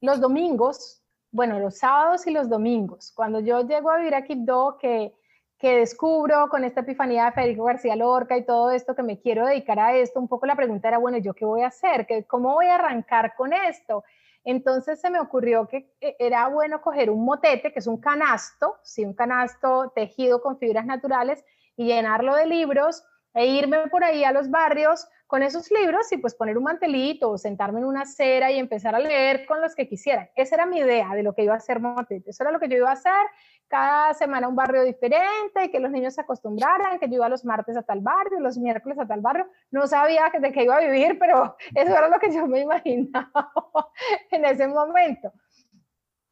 los 0.00 0.20
domingos, 0.20 1.02
bueno, 1.30 1.58
los 1.58 1.78
sábados 1.78 2.26
y 2.26 2.30
los 2.30 2.48
domingos, 2.48 3.12
cuando 3.14 3.40
yo 3.40 3.60
llego 3.60 3.90
a 3.90 3.98
vivir 3.98 4.14
a 4.14 4.24
Quibdó, 4.24 4.78
que, 4.78 5.14
que 5.58 5.76
descubro 5.76 6.48
con 6.48 6.64
esta 6.64 6.80
epifanía 6.80 7.26
de 7.26 7.32
Federico 7.32 7.64
García 7.64 7.94
Lorca 7.94 8.36
y 8.36 8.44
todo 8.44 8.70
esto, 8.70 8.94
que 8.94 9.02
me 9.02 9.20
quiero 9.20 9.46
dedicar 9.46 9.78
a 9.78 9.94
esto, 9.94 10.18
un 10.18 10.28
poco 10.28 10.46
la 10.46 10.56
pregunta 10.56 10.88
era, 10.88 10.98
bueno, 10.98 11.18
¿yo 11.18 11.34
qué 11.34 11.44
voy 11.44 11.60
a 11.60 11.68
hacer? 11.68 12.06
¿Cómo 12.26 12.54
voy 12.54 12.66
a 12.66 12.76
arrancar 12.76 13.34
con 13.36 13.52
esto? 13.52 14.02
Entonces 14.44 15.00
se 15.00 15.10
me 15.10 15.20
ocurrió 15.20 15.68
que 15.68 15.90
eh, 16.00 16.16
era 16.18 16.48
bueno 16.48 16.80
coger 16.80 17.10
un 17.10 17.24
motete, 17.24 17.72
que 17.72 17.78
es 17.78 17.86
un 17.86 17.98
canasto, 17.98 18.76
sí, 18.82 19.04
un 19.04 19.14
canasto 19.14 19.92
tejido 19.94 20.40
con 20.40 20.58
fibras 20.58 20.86
naturales, 20.86 21.44
y 21.76 21.86
llenarlo 21.86 22.34
de 22.34 22.46
libros 22.46 23.04
e 23.34 23.46
irme 23.46 23.88
por 23.88 24.04
ahí 24.04 24.24
a 24.24 24.32
los 24.32 24.48
barrios 24.50 25.06
con 25.34 25.42
esos 25.42 25.68
libros 25.72 26.12
y 26.12 26.18
pues 26.18 26.32
poner 26.32 26.56
un 26.56 26.62
mantelito 26.62 27.28
o 27.28 27.38
sentarme 27.38 27.80
en 27.80 27.86
una 27.86 28.02
acera 28.02 28.52
y 28.52 28.58
empezar 28.60 28.94
a 28.94 29.00
leer 29.00 29.46
con 29.46 29.60
los 29.60 29.74
que 29.74 29.88
quisieran. 29.88 30.30
Esa 30.36 30.54
era 30.54 30.64
mi 30.64 30.78
idea 30.78 31.12
de 31.12 31.24
lo 31.24 31.34
que 31.34 31.42
iba 31.42 31.54
a 31.54 31.56
hacer 31.56 31.80
Motete. 31.80 32.30
Eso 32.30 32.44
era 32.44 32.52
lo 32.52 32.60
que 32.60 32.68
yo 32.68 32.76
iba 32.76 32.88
a 32.88 32.92
hacer. 32.92 33.26
Cada 33.66 34.14
semana 34.14 34.46
un 34.46 34.54
barrio 34.54 34.84
diferente, 34.84 35.72
que 35.72 35.80
los 35.80 35.90
niños 35.90 36.14
se 36.14 36.20
acostumbraran, 36.20 37.00
que 37.00 37.08
yo 37.08 37.14
iba 37.14 37.28
los 37.28 37.44
martes 37.44 37.76
a 37.76 37.82
tal 37.82 37.98
barrio, 37.98 38.38
los 38.38 38.56
miércoles 38.58 38.96
a 38.96 39.08
tal 39.08 39.22
barrio. 39.22 39.48
No 39.72 39.88
sabía 39.88 40.30
de 40.38 40.52
qué 40.52 40.62
iba 40.62 40.76
a 40.76 40.80
vivir, 40.80 41.18
pero 41.18 41.56
eso 41.74 41.90
era 41.90 42.08
lo 42.08 42.20
que 42.20 42.32
yo 42.32 42.46
me 42.46 42.60
imaginaba 42.60 43.50
en 44.30 44.44
ese 44.44 44.68
momento. 44.68 45.32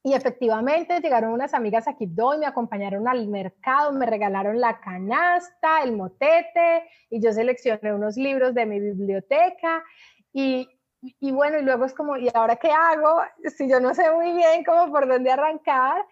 Y 0.04 0.14
efectivamente 0.14 1.00
llegaron 1.00 1.32
unas 1.32 1.54
amigas 1.54 1.86
a 1.86 1.94
Quibdó 1.94 2.34
y 2.34 2.38
me 2.38 2.46
acompañaron 2.46 3.06
al 3.06 3.28
mercado, 3.28 3.92
me 3.92 4.04
regalaron 4.04 4.60
la 4.60 4.80
canasta, 4.80 5.82
el 5.84 5.92
motete, 5.96 6.88
y 7.08 7.20
yo 7.22 7.32
seleccioné 7.32 7.94
unos 7.94 8.16
libros 8.16 8.52
de 8.52 8.66
mi 8.66 8.80
biblioteca. 8.80 9.84
Y, 10.32 10.68
y 11.00 11.30
bueno, 11.30 11.58
y 11.58 11.62
luego 11.62 11.84
es 11.84 11.94
como, 11.94 12.16
¿y 12.16 12.28
ahora 12.34 12.56
qué 12.56 12.72
hago? 12.72 13.20
Si 13.56 13.68
yo 13.68 13.78
no 13.78 13.94
sé 13.94 14.10
muy 14.10 14.32
bien 14.32 14.64
cómo 14.64 14.90
por 14.90 15.06
dónde 15.06 15.30
arrancar. 15.30 16.04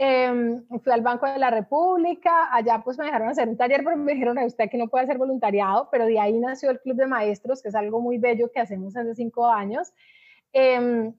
Eh, 0.00 0.60
fui 0.82 0.92
al 0.92 1.00
Banco 1.02 1.26
de 1.26 1.38
la 1.38 1.50
República, 1.50 2.52
allá 2.52 2.82
pues 2.84 2.98
me 2.98 3.04
dejaron 3.04 3.28
hacer 3.28 3.48
un 3.48 3.56
taller, 3.56 3.82
pero 3.82 3.96
me 3.96 4.12
dijeron 4.14 4.38
a 4.38 4.44
usted 4.44 4.70
que 4.70 4.78
no 4.78 4.86
puede 4.88 5.04
hacer 5.04 5.18
voluntariado, 5.18 5.88
pero 5.90 6.06
de 6.06 6.20
ahí 6.20 6.38
nació 6.38 6.70
el 6.70 6.80
Club 6.80 6.96
de 6.96 7.06
Maestros, 7.06 7.62
que 7.62 7.68
es 7.68 7.74
algo 7.74 8.00
muy 8.00 8.18
bello 8.18 8.50
que 8.52 8.60
hacemos 8.60 8.96
hace 8.96 9.14
cinco 9.16 9.46
años. 9.46 9.92
Eh, 10.52 11.12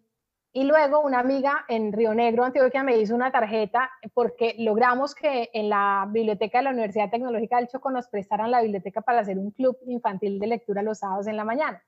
y 0.51 0.63
luego 0.63 1.01
una 1.01 1.19
amiga 1.19 1.65
en 1.67 1.93
Río 1.93 2.13
Negro, 2.15 2.43
Antioquia, 2.43 2.81
me 2.81 2.97
hizo 2.97 3.13
una 3.13 3.31
tarjeta 3.31 3.91
porque 4.15 4.55
logramos 4.57 5.13
que 5.13 5.49
en 5.53 5.69
la 5.69 6.07
biblioteca 6.09 6.57
de 6.57 6.63
la 6.63 6.71
Universidad 6.71 7.11
Tecnológica 7.11 7.57
del 7.57 7.67
Choco 7.67 7.91
nos 7.91 8.07
prestaran 8.07 8.49
la 8.49 8.61
biblioteca 8.61 9.01
para 9.01 9.19
hacer 9.19 9.37
un 9.37 9.51
club 9.51 9.77
infantil 9.85 10.39
de 10.39 10.47
lectura 10.47 10.81
los 10.81 10.99
sábados 10.99 11.27
en 11.27 11.37
la 11.37 11.45
mañana. 11.45 11.83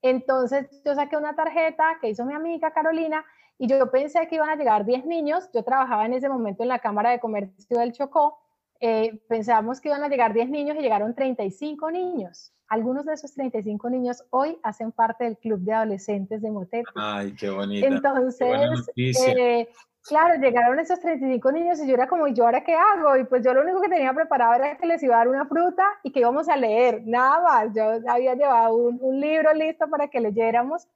Entonces 0.00 0.82
yo 0.82 0.94
saqué 0.94 1.18
una 1.18 1.36
tarjeta 1.36 1.98
que 2.00 2.08
hizo 2.08 2.24
mi 2.24 2.32
amiga 2.32 2.72
Carolina 2.72 3.22
y 3.58 3.66
yo 3.66 3.90
pensé 3.90 4.26
que 4.28 4.36
iban 4.36 4.48
a 4.48 4.56
llegar 4.56 4.86
10 4.86 5.04
niños. 5.04 5.50
Yo 5.52 5.62
trabajaba 5.62 6.06
en 6.06 6.14
ese 6.14 6.30
momento 6.30 6.62
en 6.62 6.70
la 6.70 6.78
Cámara 6.78 7.10
de 7.10 7.20
Comercio 7.20 7.78
del 7.78 7.92
Chocó. 7.92 8.38
Eh, 8.80 9.20
pensábamos 9.28 9.78
que 9.78 9.90
iban 9.90 10.02
a 10.02 10.08
llegar 10.08 10.32
10 10.32 10.48
niños 10.48 10.78
y 10.78 10.80
llegaron 10.80 11.14
35 11.14 11.90
niños 11.90 12.54
algunos 12.70 13.04
de 13.04 13.14
esos 13.14 13.34
35 13.34 13.90
niños 13.90 14.24
hoy 14.30 14.56
hacen 14.62 14.92
parte 14.92 15.24
del 15.24 15.36
club 15.36 15.60
de 15.60 15.72
adolescentes 15.72 16.40
de 16.40 16.50
Motete. 16.52 16.88
Ay, 16.94 17.34
qué 17.34 17.50
bonito. 17.50 17.84
Entonces, 17.84 18.88
eh, 18.96 19.68
claro, 20.04 20.40
llegaron 20.40 20.78
esos 20.78 21.00
35 21.00 21.50
niños 21.50 21.80
y 21.80 21.88
yo 21.88 21.94
era 21.94 22.06
como, 22.06 22.28
¿y 22.28 22.32
yo 22.32 22.44
ahora 22.44 22.62
qué 22.62 22.74
hago? 22.74 23.16
Y 23.16 23.24
pues 23.24 23.44
yo 23.44 23.52
lo 23.52 23.62
único 23.62 23.80
que 23.80 23.88
tenía 23.88 24.14
preparado 24.14 24.54
era 24.54 24.76
que 24.78 24.86
les 24.86 25.02
iba 25.02 25.16
a 25.16 25.18
dar 25.18 25.28
una 25.28 25.46
fruta 25.46 25.84
y 26.04 26.12
que 26.12 26.20
íbamos 26.20 26.48
a 26.48 26.56
leer, 26.56 27.02
nada 27.04 27.42
más. 27.42 27.74
Yo 27.74 28.08
había 28.08 28.34
llevado 28.34 28.76
un, 28.76 28.98
un 29.02 29.20
libro 29.20 29.52
listo 29.52 29.90
para 29.90 30.06
que 30.06 30.20
leyéramos. 30.20 30.86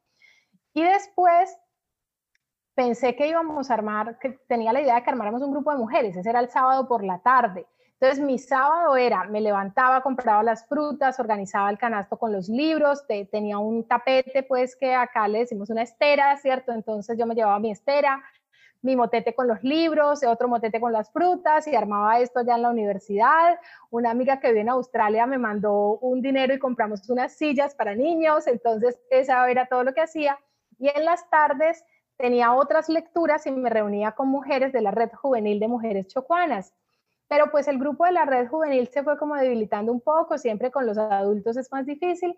Y 0.75 0.83
después 0.85 1.59
pensé 2.77 3.17
que 3.17 3.27
íbamos 3.27 3.69
a 3.69 3.75
armar, 3.75 4.17
que 4.21 4.31
tenía 4.47 4.73
la 4.73 4.81
idea 4.81 4.95
de 4.95 5.03
que 5.03 5.11
armáramos 5.11 5.43
un 5.43 5.51
grupo 5.51 5.73
de 5.73 5.79
mujeres, 5.79 6.17
ese 6.17 6.31
era 6.31 6.39
el 6.39 6.51
sábado 6.51 6.87
por 6.87 7.03
la 7.03 7.19
tarde. 7.19 7.67
Entonces 8.05 8.23
mi 8.23 8.39
sábado 8.39 8.99
era, 8.99 9.25
me 9.25 9.41
levantaba, 9.41 10.03
compraba 10.03 10.43
las 10.43 10.67
frutas, 10.67 11.19
organizaba 11.19 11.71
el 11.71 11.79
canasto 11.79 12.19
con 12.19 12.33
los 12.33 12.51
libros, 12.51 13.07
tenía 13.31 13.57
un 13.57 13.89
tapete, 13.89 14.43
pues 14.43 14.77
que 14.77 14.95
acá 14.95 15.27
le 15.27 15.39
decimos 15.39 15.71
una 15.71 15.81
estera, 15.81 16.37
¿cierto? 16.37 16.73
Entonces 16.73 17.17
yo 17.17 17.25
me 17.25 17.35
llevaba 17.35 17.59
mi 17.61 17.71
estera, 17.71 18.23
mi 18.83 18.95
motete 18.95 19.35
con 19.35 19.49
los 19.49 19.65
libros, 19.65 20.23
otro 20.23 20.49
motete 20.49 20.83
con 20.83 20.93
las 20.93 21.11
frutas 21.13 21.67
y 21.67 21.75
armaba 21.75 22.21
esto 22.21 22.43
ya 22.43 22.57
en 22.57 22.63
la 22.63 22.69
universidad. 22.69 23.59
Una 23.89 24.11
amiga 24.11 24.39
que 24.39 24.49
vive 24.49 24.61
en 24.61 24.69
Australia 24.69 25.25
me 25.25 25.39
mandó 25.39 25.97
un 26.03 26.21
dinero 26.21 26.53
y 26.53 26.59
compramos 26.59 27.09
unas 27.09 27.33
sillas 27.33 27.75
para 27.75 27.95
niños, 27.95 28.47
entonces 28.47 29.01
esa 29.09 29.51
era 29.51 29.65
todo 29.65 29.83
lo 29.83 29.95
que 29.95 30.03
hacía. 30.03 30.39
Y 30.79 30.89
en 30.89 31.07
las 31.07 31.31
tardes 31.31 31.83
tenía 32.19 32.53
otras 32.53 32.91
lecturas 32.91 33.47
y 33.47 33.51
me 33.51 33.71
reunía 33.71 34.13
con 34.13 34.29
mujeres 34.29 34.75
de 34.75 34.83
la 34.83 34.91
red 34.91 35.11
juvenil 35.15 35.59
de 35.59 35.69
mujeres 35.69 36.09
chocuanas. 36.09 36.75
Pero 37.29 37.51
pues 37.51 37.69
el 37.69 37.79
grupo 37.79 38.05
de 38.05 38.13
la 38.13 38.25
red 38.25 38.49
juvenil 38.49 38.89
se 38.89 39.03
fue 39.03 39.19
como 39.19 39.35
debilitando 39.35 39.93
un 39.93 40.01
poco, 40.01 40.39
siempre 40.39 40.71
con 40.71 40.87
los 40.87 40.99
adultos 40.99 41.57
es 41.57 41.71
más 41.73 41.87
difícil. 41.87 42.37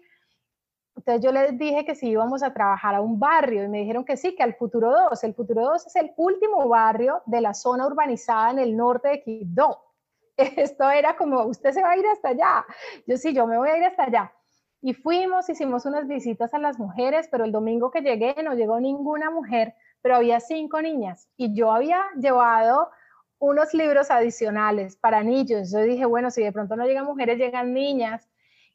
Entonces 0.96 1.22
yo 1.22 1.32
les 1.32 1.58
dije 1.58 1.84
que 1.84 1.94
si 1.94 2.08
íbamos 2.08 2.42
a 2.42 2.54
trabajar 2.54 2.94
a 2.94 3.00
un 3.00 3.18
barrio 3.18 3.64
y 3.64 3.68
me 3.68 3.78
dijeron 3.78 4.04
que 4.04 4.16
sí, 4.16 4.34
que 4.34 4.42
al 4.42 4.54
Futuro 4.54 4.90
2. 5.10 5.24
El 5.24 5.34
Futuro 5.34 5.62
2 5.62 5.86
es 5.86 5.96
el 5.96 6.12
último 6.16 6.68
barrio 6.68 7.22
de 7.26 7.40
la 7.40 7.52
zona 7.52 7.86
urbanizada 7.86 8.50
en 8.52 8.58
el 8.58 8.76
norte 8.76 9.08
de 9.08 9.22
Quibdó. 9.22 9.82
Esto 10.36 10.90
era 10.90 11.16
como, 11.16 11.44
usted 11.44 11.72
se 11.72 11.82
va 11.82 11.90
a 11.90 11.96
ir 11.98 12.06
hasta 12.06 12.28
allá. 12.28 12.64
Yo 13.06 13.16
sí, 13.18 13.34
yo 13.34 13.46
me 13.46 13.58
voy 13.58 13.68
a 13.68 13.76
ir 13.76 13.84
hasta 13.84 14.04
allá. 14.04 14.32
Y 14.80 14.94
fuimos, 14.94 15.48
hicimos 15.48 15.84
unas 15.84 16.06
visitas 16.06 16.54
a 16.54 16.58
las 16.58 16.78
mujeres, 16.78 17.28
pero 17.30 17.44
el 17.44 17.52
domingo 17.52 17.90
que 17.90 18.00
llegué 18.00 18.34
no 18.42 18.54
llegó 18.54 18.80
ninguna 18.80 19.30
mujer, 19.30 19.74
pero 20.00 20.16
había 20.16 20.40
cinco 20.40 20.80
niñas 20.80 21.28
y 21.36 21.54
yo 21.54 21.72
había 21.72 22.04
llevado 22.16 22.90
unos 23.38 23.74
libros 23.74 24.10
adicionales 24.10 24.96
para 24.96 25.22
niños. 25.22 25.72
Yo 25.72 25.80
dije, 25.80 26.06
bueno, 26.06 26.30
si 26.30 26.42
de 26.42 26.52
pronto 26.52 26.76
no 26.76 26.86
llegan 26.86 27.04
mujeres, 27.04 27.38
llegan 27.38 27.74
niñas. 27.74 28.28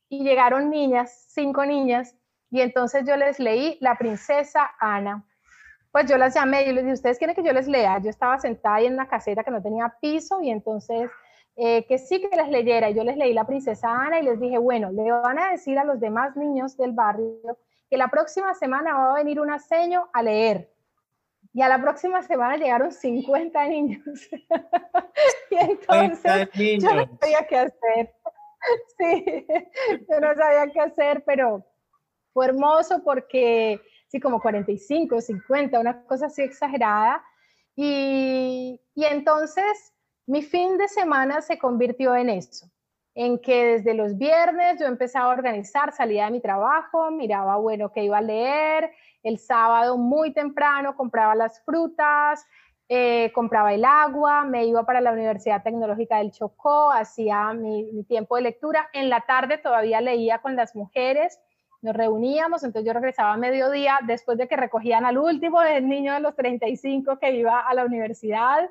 Y 0.10 0.24
llegaron 0.24 0.70
niñas, 0.70 1.28
cinco 1.30 1.66
niñas, 1.66 2.18
y 2.52 2.60
entonces 2.60 3.06
yo 3.08 3.16
les 3.16 3.40
leí 3.40 3.78
La 3.80 3.98
princesa 3.98 4.72
Ana. 4.80 5.26
Pues 5.92 6.06
yo 6.10 6.18
las 6.18 6.36
llamé 6.36 6.64
y 6.64 6.74
les 6.74 6.84
dije, 6.84 6.94
¿ustedes 6.94 7.18
quieren 7.18 7.36
que 7.36 7.44
yo 7.44 7.54
les 7.54 7.68
lea? 7.68 8.00
Yo 8.00 8.10
estaba 8.10 8.38
sentada 8.38 8.76
ahí 8.76 8.86
en 8.86 8.94
una 8.94 9.08
caseta 9.08 9.44
que 9.44 9.52
no 9.52 9.62
tenía 9.62 9.96
piso 10.02 10.42
y 10.42 10.50
entonces 10.50 11.10
eh, 11.56 11.86
que 11.86 11.98
sí 11.98 12.22
que 12.22 12.36
les 12.36 12.50
leyera. 12.50 12.90
Y 12.90 12.94
yo 12.94 13.04
les 13.04 13.18
leí 13.18 13.34
La 13.34 13.48
princesa 13.48 13.90
Ana 13.90 14.20
y 14.20 14.24
les 14.24 14.40
dije, 14.40 14.58
bueno, 14.58 14.92
le 14.92 15.12
van 15.12 15.40
a 15.40 15.52
decir 15.52 15.80
a 15.80 15.86
los 15.86 16.00
demás 16.00 16.36
niños 16.36 16.76
del 16.78 16.92
barrio 16.92 17.58
que 17.90 17.98
la 17.98 18.10
próxima 18.10 18.54
semana 18.54 18.94
va 18.94 19.12
a 19.12 19.16
venir 19.16 19.40
un 19.40 19.50
aseño 19.50 20.10
a 20.14 20.24
leer. 20.24 20.71
Y 21.54 21.62
a 21.62 21.68
la 21.68 21.82
próxima 21.82 22.22
semana 22.22 22.56
llegaron 22.56 22.92
50 22.92 23.68
niños. 23.68 24.04
y 25.52 25.56
entonces 25.56 26.50
yo 26.54 26.94
no 26.94 27.18
sabía 27.20 27.48
qué 27.48 27.58
hacer. 27.58 28.16
sí, 28.98 29.46
yo 30.10 30.20
no 30.20 30.34
sabía 30.36 30.72
qué 30.72 30.80
hacer, 30.80 31.24
pero 31.26 31.66
fue 32.34 32.46
hermoso 32.46 33.04
porque, 33.04 33.82
sí, 34.08 34.20
como 34.20 34.42
45, 34.42 35.20
50, 35.20 35.80
una 35.80 36.06
cosa 36.06 36.28
así 36.28 36.42
exagerada. 36.42 37.24
Y, 37.76 38.80
y 38.96 39.04
entonces 39.06 39.94
mi 40.26 40.42
fin 40.42 40.78
de 40.78 40.88
semana 40.88 41.42
se 41.42 41.58
convirtió 41.58 42.16
en 42.16 42.30
eso, 42.30 42.68
en 43.14 43.40
que 43.40 43.66
desde 43.66 43.94
los 43.94 44.18
viernes 44.18 44.80
yo 44.80 44.86
empezaba 44.86 45.26
a 45.26 45.36
organizar, 45.36 45.92
salía 45.92 46.26
de 46.26 46.32
mi 46.32 46.42
trabajo, 46.42 47.12
miraba, 47.12 47.58
bueno, 47.58 47.92
qué 47.92 48.04
iba 48.04 48.20
a 48.20 48.22
leer, 48.22 48.92
el 49.24 49.38
sábado 49.38 49.98
muy 49.98 50.34
temprano 50.34 50.96
compraba 50.96 51.36
las 51.36 51.62
frutas, 51.64 52.46
eh, 52.94 53.32
compraba 53.34 53.74
el 53.74 53.86
agua, 53.86 54.44
me 54.44 54.66
iba 54.66 54.86
para 54.86 55.00
la 55.00 55.14
Universidad 55.14 55.64
Tecnológica 55.64 56.18
del 56.18 56.32
Chocó, 56.32 56.92
hacía 56.92 57.54
mi, 57.54 58.04
tiempo 58.04 58.36
de 58.36 58.42
lectura. 58.42 58.90
En 58.94 59.10
la 59.10 59.22
tarde 59.22 59.58
todavía 59.58 60.02
leía 60.02 60.40
con 60.40 60.56
las 60.56 60.76
mujeres, 60.76 61.40
nos 61.82 61.96
reuníamos, 61.96 62.64
entonces 62.64 62.86
yo 62.86 62.94
regresaba 62.94 63.34
a 63.34 63.38
mediodía 63.38 64.00
después 64.06 64.38
de 64.38 64.48
que 64.48 64.58
recogían 64.58 65.06
al 65.06 65.18
último 65.18 65.64
niño 65.82 66.14
de 66.14 66.20
los 66.20 66.36
35 66.36 67.18
que 67.18 67.32
iba 67.32 67.62
a 67.62 67.74
la 67.74 67.86
universidad. 67.86 68.70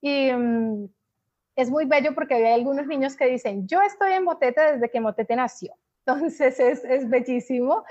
Y 0.00 0.32
mm, 0.32 0.88
es 1.56 1.70
muy 1.70 1.84
bello 1.84 2.14
porque 2.14 2.34
hay 2.34 2.52
algunos 2.52 2.86
niños 2.86 3.16
que 3.16 3.26
dicen, 3.26 3.66
yo 3.66 3.80
estoy 3.82 4.12
en 4.12 4.24
Motete 4.24 4.60
desde 4.72 4.90
que 4.90 5.00
Motete 5.00 5.36
nació. 5.36 5.74
Entonces 6.06 6.60
es, 6.60 6.84
es 6.84 7.08
bellísimo 7.08 7.84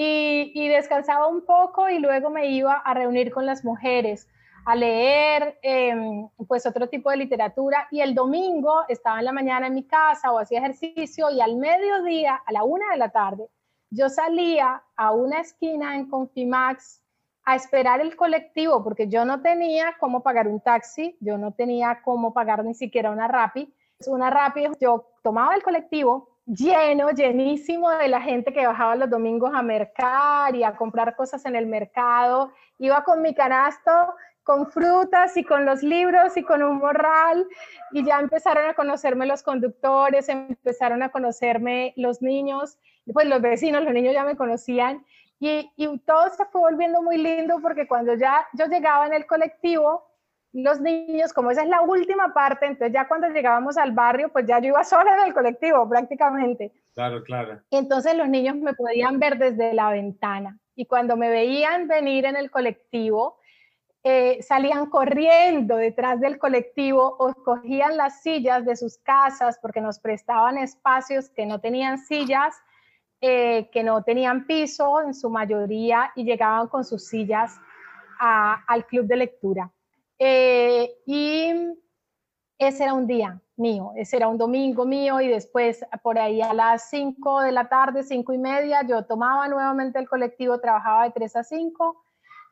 y, 0.00 0.68
descansaba 0.68 1.26
un 1.26 1.44
poco 1.44 1.88
y 1.88 1.98
luego 1.98 2.30
me 2.30 2.48
iba 2.48 2.74
a 2.74 2.94
reunir 2.94 3.32
con 3.32 3.46
las 3.46 3.64
mujeres 3.64 4.28
a 4.64 4.76
leer 4.76 5.58
em, 5.62 6.28
pues 6.46 6.66
otro 6.66 6.88
tipo 6.88 7.10
de 7.10 7.16
literatura 7.16 7.88
y 7.90 8.00
el 8.00 8.14
domingo 8.14 8.82
estaba 8.88 9.18
en 9.18 9.24
la 9.24 9.32
mañana 9.32 9.66
en 9.66 9.74
mi 9.74 9.84
casa 9.84 10.30
o 10.30 10.38
hacía 10.38 10.58
ejercicio 10.58 11.30
y 11.30 11.40
al 11.40 11.56
mediodía, 11.56 12.40
a 12.46 12.52
la 12.52 12.64
una 12.64 12.90
de 12.92 12.98
la 12.98 13.08
tarde, 13.08 13.48
yo 13.90 14.08
salía 14.08 14.82
a 14.94 15.12
una 15.12 15.40
esquina 15.40 15.96
en 15.96 16.08
Confimax 16.08 17.02
a 17.48 17.54
esperar 17.54 18.02
el 18.02 18.14
colectivo 18.14 18.84
porque 18.84 19.08
yo 19.08 19.24
no 19.24 19.40
tenía 19.40 19.96
cómo 19.98 20.22
pagar 20.22 20.48
un 20.48 20.60
taxi, 20.60 21.16
yo 21.18 21.38
no 21.38 21.52
tenía 21.52 22.02
cómo 22.04 22.34
pagar 22.34 22.62
ni 22.62 22.74
siquiera 22.74 23.10
una 23.10 23.26
Rappi. 23.26 23.72
Una 24.06 24.28
Rappi, 24.28 24.66
yo 24.78 25.06
tomaba 25.22 25.54
el 25.54 25.62
colectivo, 25.62 26.28
lleno, 26.44 27.08
llenísimo 27.10 27.88
de 27.88 28.08
la 28.08 28.20
gente 28.20 28.52
que 28.52 28.66
bajaba 28.66 28.96
los 28.96 29.08
domingos 29.08 29.50
a 29.54 29.62
mercar 29.62 30.54
y 30.54 30.62
a 30.62 30.76
comprar 30.76 31.16
cosas 31.16 31.46
en 31.46 31.56
el 31.56 31.64
mercado. 31.64 32.52
Iba 32.78 33.02
con 33.02 33.22
mi 33.22 33.34
canasto, 33.34 34.14
con 34.42 34.70
frutas 34.70 35.34
y 35.38 35.42
con 35.42 35.64
los 35.64 35.82
libros 35.82 36.36
y 36.36 36.42
con 36.42 36.62
un 36.62 36.76
morral 36.76 37.46
y 37.92 38.04
ya 38.04 38.20
empezaron 38.20 38.68
a 38.68 38.74
conocerme 38.74 39.24
los 39.24 39.42
conductores, 39.42 40.28
empezaron 40.28 41.02
a 41.02 41.08
conocerme 41.08 41.94
los 41.96 42.20
niños, 42.20 42.78
pues 43.10 43.26
los 43.26 43.40
vecinos, 43.40 43.84
los 43.84 43.94
niños 43.94 44.12
ya 44.12 44.24
me 44.24 44.36
conocían 44.36 45.02
y, 45.40 45.70
y 45.76 45.98
todo 46.00 46.30
se 46.30 46.44
fue 46.46 46.60
volviendo 46.60 47.02
muy 47.02 47.18
lindo 47.18 47.58
porque 47.62 47.86
cuando 47.86 48.14
ya 48.14 48.46
yo 48.54 48.66
llegaba 48.66 49.06
en 49.06 49.14
el 49.14 49.26
colectivo, 49.26 50.04
los 50.52 50.80
niños, 50.80 51.32
como 51.32 51.50
esa 51.50 51.62
es 51.62 51.68
la 51.68 51.82
última 51.82 52.32
parte, 52.32 52.66
entonces 52.66 52.92
ya 52.92 53.06
cuando 53.06 53.28
llegábamos 53.28 53.76
al 53.76 53.92
barrio, 53.92 54.30
pues 54.30 54.46
ya 54.46 54.58
yo 54.58 54.68
iba 54.68 54.84
sola 54.84 55.14
en 55.14 55.28
el 55.28 55.34
colectivo 55.34 55.88
prácticamente. 55.88 56.72
Claro, 56.94 57.22
claro. 57.22 57.60
entonces 57.70 58.16
los 58.16 58.28
niños 58.28 58.56
me 58.56 58.74
podían 58.74 59.20
ver 59.20 59.38
desde 59.38 59.72
la 59.72 59.90
ventana 59.90 60.58
y 60.74 60.86
cuando 60.86 61.16
me 61.16 61.28
veían 61.28 61.86
venir 61.86 62.24
en 62.24 62.36
el 62.36 62.50
colectivo, 62.50 63.38
eh, 64.04 64.42
salían 64.42 64.86
corriendo 64.86 65.76
detrás 65.76 66.20
del 66.20 66.38
colectivo 66.38 67.16
o 67.18 67.34
cogían 67.34 67.96
las 67.96 68.22
sillas 68.22 68.64
de 68.64 68.76
sus 68.76 68.98
casas 68.98 69.58
porque 69.60 69.80
nos 69.80 69.98
prestaban 69.98 70.56
espacios 70.56 71.30
que 71.30 71.46
no 71.46 71.60
tenían 71.60 71.98
sillas, 71.98 72.54
eh, 73.20 73.68
que 73.70 73.82
no 73.82 74.02
tenían 74.04 74.46
piso 74.46 75.00
en 75.00 75.12
su 75.12 75.28
mayoría 75.28 76.12
y 76.14 76.24
llegaban 76.24 76.68
con 76.68 76.84
sus 76.84 77.06
sillas 77.06 77.56
al 78.20 78.86
club 78.86 79.06
de 79.06 79.16
lectura. 79.16 79.72
Eh, 80.18 80.90
y 81.06 81.52
ese 82.58 82.84
era 82.84 82.94
un 82.94 83.06
día 83.06 83.40
mío, 83.56 83.92
ese 83.96 84.16
era 84.16 84.28
un 84.28 84.38
domingo 84.38 84.84
mío 84.84 85.20
y 85.20 85.28
después 85.28 85.84
por 86.02 86.18
ahí 86.18 86.40
a 86.40 86.52
las 86.54 86.90
5 86.90 87.42
de 87.42 87.52
la 87.52 87.68
tarde, 87.68 88.02
5 88.02 88.32
y 88.32 88.38
media, 88.38 88.82
yo 88.82 89.04
tomaba 89.04 89.48
nuevamente 89.48 89.98
el 89.98 90.08
colectivo, 90.08 90.60
trabajaba 90.60 91.04
de 91.04 91.10
3 91.10 91.36
a 91.36 91.44
5, 91.44 92.04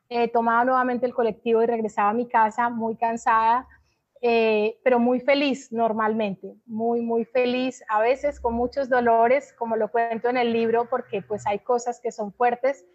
eh, 0.09 0.27
tomaba 0.29 0.63
nuevamente 0.63 1.05
el 1.05 1.13
colectivo 1.13 1.61
y 1.61 1.65
regresaba 1.65 2.09
a 2.09 2.13
mi 2.13 2.27
casa 2.27 2.69
muy 2.69 2.95
cansada, 2.95 3.67
eh, 4.21 4.79
pero 4.83 4.99
muy 4.99 5.19
feliz 5.19 5.71
normalmente, 5.71 6.55
muy, 6.65 7.01
muy 7.01 7.25
feliz, 7.25 7.83
a 7.89 8.01
veces 8.01 8.39
con 8.39 8.53
muchos 8.53 8.89
dolores, 8.89 9.53
como 9.53 9.75
lo 9.75 9.89
cuento 9.89 10.29
en 10.29 10.37
el 10.37 10.51
libro, 10.53 10.89
porque 10.89 11.21
pues 11.21 11.45
hay 11.45 11.59
cosas 11.59 11.99
que 12.01 12.11
son 12.11 12.33
fuertes 12.33 12.85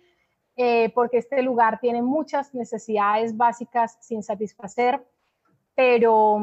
eh, 0.57 0.93
porque 0.95 1.19
este 1.19 1.43
lugar 1.43 1.81
tiene 1.81 2.03
muchas 2.03 2.55
necesidades 2.55 3.37
básicas 3.37 3.97
sin 4.01 4.23
satisfacer, 4.23 5.03
pero, 5.75 6.39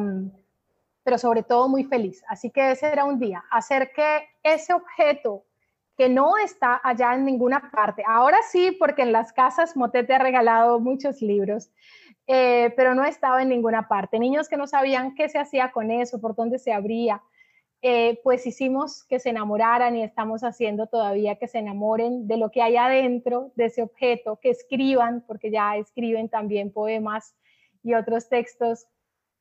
pero 1.04 1.18
sobre 1.20 1.44
todo 1.44 1.70
muy 1.70 1.84
feliz. 1.84 2.24
Así 2.28 2.50
que 2.50 2.72
ese 2.72 2.88
era 2.88 3.06
un 3.06 3.20
día, 3.20 3.44
hacer 3.52 3.92
que 3.94 4.28
ese 4.42 4.74
objeto 4.74 5.46
que 5.96 6.10
no 6.10 6.38
está 6.38 6.80
allá 6.84 7.14
en 7.14 7.26
ninguna 7.26 7.70
parte, 7.72 8.04
ahora 8.08 8.38
sí, 8.50 8.72
porque 8.72 9.04
en 9.04 9.12
las 9.12 9.32
casas 9.32 9.76
Motete 9.76 10.16
ha 10.16 10.20
regalado 10.20 10.80
muchos 10.80 11.22
libros, 11.22 11.70
eh, 12.32 12.72
pero 12.78 12.94
no 12.94 13.04
estaba 13.06 13.42
en 13.42 13.50
ninguna 13.50 13.88
parte. 13.88 14.20
Niños 14.20 14.48
que 14.48 14.56
no 14.56 14.68
sabían 14.68 15.16
qué 15.16 15.30
se 15.30 15.40
hacía 15.40 15.72
con 15.72 15.90
eso, 15.90 16.22
por 16.22 16.36
dónde 16.36 16.60
se 16.60 16.72
abría. 16.72 17.24
eh, 17.82 18.20
pues 18.24 18.46
hicimos 18.46 19.06
que 19.06 19.20
se 19.20 19.30
enamoraran 19.30 19.96
y 19.96 20.04
estamos 20.04 20.44
haciendo 20.44 20.88
todavía 20.88 21.38
que 21.38 21.48
se 21.48 21.60
enamoren 21.60 22.28
de 22.28 22.36
lo 22.36 22.52
que 22.52 22.62
hay 22.62 22.76
adentro 22.76 23.54
de 23.56 23.66
ese 23.66 23.82
objeto, 23.82 24.38
que 24.42 24.50
escriban, 24.50 25.24
porque 25.26 25.50
ya 25.50 25.78
escriben 25.78 26.28
también 26.28 26.72
poemas 26.74 27.36
y 27.82 27.94
otros 27.94 28.28
textos. 28.28 28.86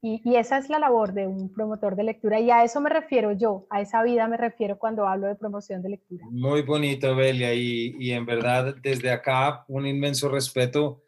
Y, 0.00 0.36
esa 0.36 0.58
es 0.58 0.70
la 0.70 0.78
labor 0.78 1.12
de 1.12 1.26
un 1.26 1.52
promotor 1.52 1.96
de 1.96 2.04
lectura 2.04 2.38
y 2.38 2.50
a 2.52 2.62
eso 2.62 2.80
me 2.80 2.88
refiero 2.88 3.32
yo, 3.32 3.66
a 3.70 3.80
esa 3.80 4.02
vida 4.04 4.28
me 4.28 4.36
refiero 4.36 4.78
cuando 4.78 5.08
hablo 5.08 5.26
de 5.26 5.34
promoción 5.34 5.82
de 5.82 5.88
lectura. 5.90 6.24
Muy 6.30 6.62
bonito, 6.62 7.16
Belia, 7.16 7.52
y, 7.52 7.96
y 7.98 8.12
en 8.12 8.24
verdad 8.24 8.76
desde 8.80 9.10
acá 9.10 9.64
un 9.66 9.84
inmenso 9.84 10.28
respeto 10.28 11.02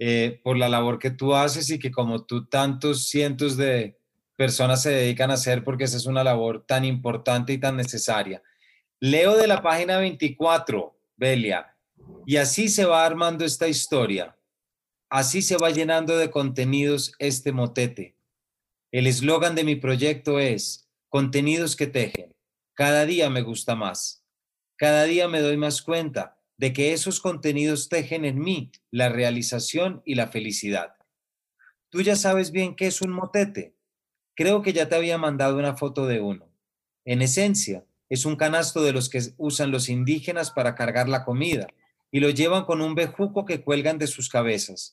eh, 0.00 0.40
por 0.42 0.56
la 0.56 0.68
labor 0.68 0.98
que 0.98 1.12
tú 1.12 1.34
haces 1.34 1.70
y 1.70 1.78
que 1.78 1.92
como 1.92 2.24
tú 2.24 2.46
tantos 2.46 3.08
cientos 3.08 3.56
de, 3.56 4.00
personas 4.40 4.80
se 4.80 4.88
dedican 4.88 5.30
a 5.30 5.34
hacer 5.34 5.64
porque 5.64 5.84
esa 5.84 5.98
es 5.98 6.06
una 6.06 6.24
labor 6.24 6.64
tan 6.66 6.86
importante 6.86 7.52
y 7.52 7.58
tan 7.58 7.76
necesaria. 7.76 8.42
Leo 8.98 9.36
de 9.36 9.46
la 9.46 9.60
página 9.60 9.98
24, 9.98 10.98
Belia, 11.18 11.76
y 12.24 12.38
así 12.38 12.70
se 12.70 12.86
va 12.86 13.04
armando 13.04 13.44
esta 13.44 13.68
historia. 13.68 14.34
Así 15.10 15.42
se 15.42 15.58
va 15.58 15.68
llenando 15.68 16.16
de 16.16 16.30
contenidos 16.30 17.12
este 17.18 17.52
motete. 17.52 18.16
El 18.90 19.06
eslogan 19.06 19.54
de 19.54 19.64
mi 19.64 19.76
proyecto 19.76 20.38
es, 20.38 20.88
contenidos 21.10 21.76
que 21.76 21.88
tejen. 21.88 22.34
Cada 22.72 23.04
día 23.04 23.28
me 23.28 23.42
gusta 23.42 23.74
más. 23.74 24.24
Cada 24.76 25.04
día 25.04 25.28
me 25.28 25.40
doy 25.40 25.58
más 25.58 25.82
cuenta 25.82 26.39
de 26.60 26.74
que 26.74 26.92
esos 26.92 27.20
contenidos 27.20 27.88
tejen 27.88 28.26
en 28.26 28.38
mí 28.38 28.70
la 28.90 29.08
realización 29.08 30.02
y 30.04 30.14
la 30.14 30.28
felicidad. 30.28 30.94
Tú 31.88 32.02
ya 32.02 32.16
sabes 32.16 32.50
bien 32.50 32.76
qué 32.76 32.86
es 32.86 33.00
un 33.00 33.12
motete. 33.12 33.74
Creo 34.34 34.60
que 34.60 34.74
ya 34.74 34.86
te 34.86 34.94
había 34.94 35.16
mandado 35.16 35.56
una 35.56 35.78
foto 35.78 36.06
de 36.06 36.20
uno. 36.20 36.52
En 37.06 37.22
esencia, 37.22 37.86
es 38.10 38.26
un 38.26 38.36
canasto 38.36 38.82
de 38.82 38.92
los 38.92 39.08
que 39.08 39.22
usan 39.38 39.70
los 39.70 39.88
indígenas 39.88 40.50
para 40.50 40.74
cargar 40.74 41.08
la 41.08 41.24
comida 41.24 41.66
y 42.10 42.20
lo 42.20 42.28
llevan 42.28 42.66
con 42.66 42.82
un 42.82 42.94
bejuco 42.94 43.46
que 43.46 43.62
cuelgan 43.62 43.96
de 43.96 44.06
sus 44.06 44.28
cabezas. 44.28 44.92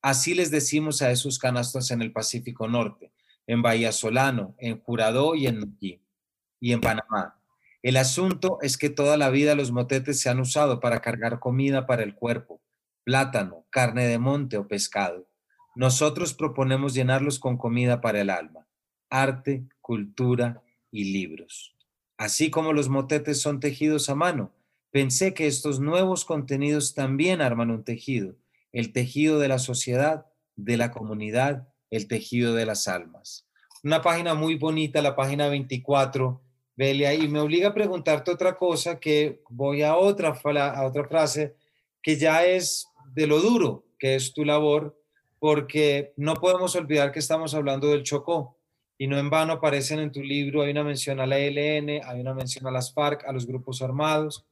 Así 0.00 0.36
les 0.36 0.52
decimos 0.52 1.02
a 1.02 1.10
esos 1.10 1.40
canastos 1.40 1.90
en 1.90 2.00
el 2.00 2.12
Pacífico 2.12 2.68
Norte, 2.68 3.10
en 3.48 3.60
Bahía 3.60 3.90
Solano, 3.90 4.54
en 4.58 4.80
Juradó 4.80 5.34
y 5.34 5.48
en 5.48 5.76
y 5.80 6.72
en 6.72 6.80
Panamá. 6.80 7.37
El 7.82 7.96
asunto 7.96 8.58
es 8.62 8.76
que 8.76 8.90
toda 8.90 9.16
la 9.16 9.30
vida 9.30 9.54
los 9.54 9.72
motetes 9.72 10.20
se 10.20 10.28
han 10.28 10.40
usado 10.40 10.80
para 10.80 11.00
cargar 11.00 11.38
comida 11.38 11.86
para 11.86 12.02
el 12.02 12.14
cuerpo, 12.14 12.60
plátano, 13.04 13.66
carne 13.70 14.06
de 14.06 14.18
monte 14.18 14.56
o 14.56 14.66
pescado. 14.66 15.28
Nosotros 15.74 16.34
proponemos 16.34 16.94
llenarlos 16.94 17.38
con 17.38 17.56
comida 17.56 18.00
para 18.00 18.20
el 18.20 18.30
alma 18.30 18.68
arte, 19.10 19.64
cultura 19.80 20.62
y 20.90 21.12
libros. 21.12 21.74
Así 22.16 22.50
como 22.50 22.72
los 22.72 22.88
motetes 22.88 23.40
son 23.40 23.60
tejidos 23.60 24.08
a 24.10 24.14
mano, 24.14 24.52
pensé 24.90 25.34
que 25.34 25.46
estos 25.46 25.80
nuevos 25.80 26.24
contenidos 26.24 26.94
también 26.94 27.40
arman 27.40 27.70
un 27.70 27.84
tejido, 27.84 28.36
el 28.72 28.92
tejido 28.92 29.38
de 29.38 29.48
la 29.48 29.58
sociedad, 29.58 30.26
de 30.56 30.76
la 30.76 30.90
comunidad, 30.90 31.68
el 31.90 32.08
tejido 32.08 32.54
de 32.54 32.66
las 32.66 32.88
almas. 32.88 33.46
Una 33.84 34.02
página 34.02 34.34
muy 34.34 34.56
bonita, 34.56 35.00
la 35.00 35.14
página 35.14 35.48
24, 35.48 36.42
Belia, 36.78 37.12
y 37.12 37.26
me 37.26 37.40
obliga 37.40 37.70
a 37.70 37.74
preguntarte 37.74 38.30
otra 38.30 38.54
cosa 38.56 39.00
que 39.00 39.42
voy 39.48 39.82
a 39.82 39.96
otra, 39.96 40.28
a 40.28 40.86
otra 40.86 41.08
frase 41.08 41.56
que 42.00 42.16
ya 42.16 42.46
es 42.46 42.86
de 43.12 43.26
lo 43.26 43.40
duro, 43.40 43.84
que 43.98 44.14
es 44.14 44.32
tu 44.32 44.44
labor, 44.44 44.96
porque 45.40 46.12
no 46.16 46.34
podemos 46.34 46.76
olvidar 46.76 47.10
que 47.10 47.18
estamos 47.18 47.52
hablando 47.52 47.88
del 47.88 48.04
Chocó 48.04 48.56
y 48.96 49.08
no 49.08 49.18
en 49.18 49.28
vano 49.28 49.54
aparecen 49.54 49.98
en 49.98 50.12
tu 50.12 50.22
libro, 50.22 50.62
hay 50.62 50.70
una 50.70 50.84
mención 50.84 51.18
a 51.18 51.26
la 51.26 51.40
ELN, 51.40 52.00
hay 52.04 52.20
una 52.20 52.32
mención 52.32 52.64
a 52.68 52.70
las 52.70 52.94
FARC, 52.94 53.24
a 53.26 53.32
los 53.32 53.44
grupos 53.44 53.82
armados, 53.82 54.46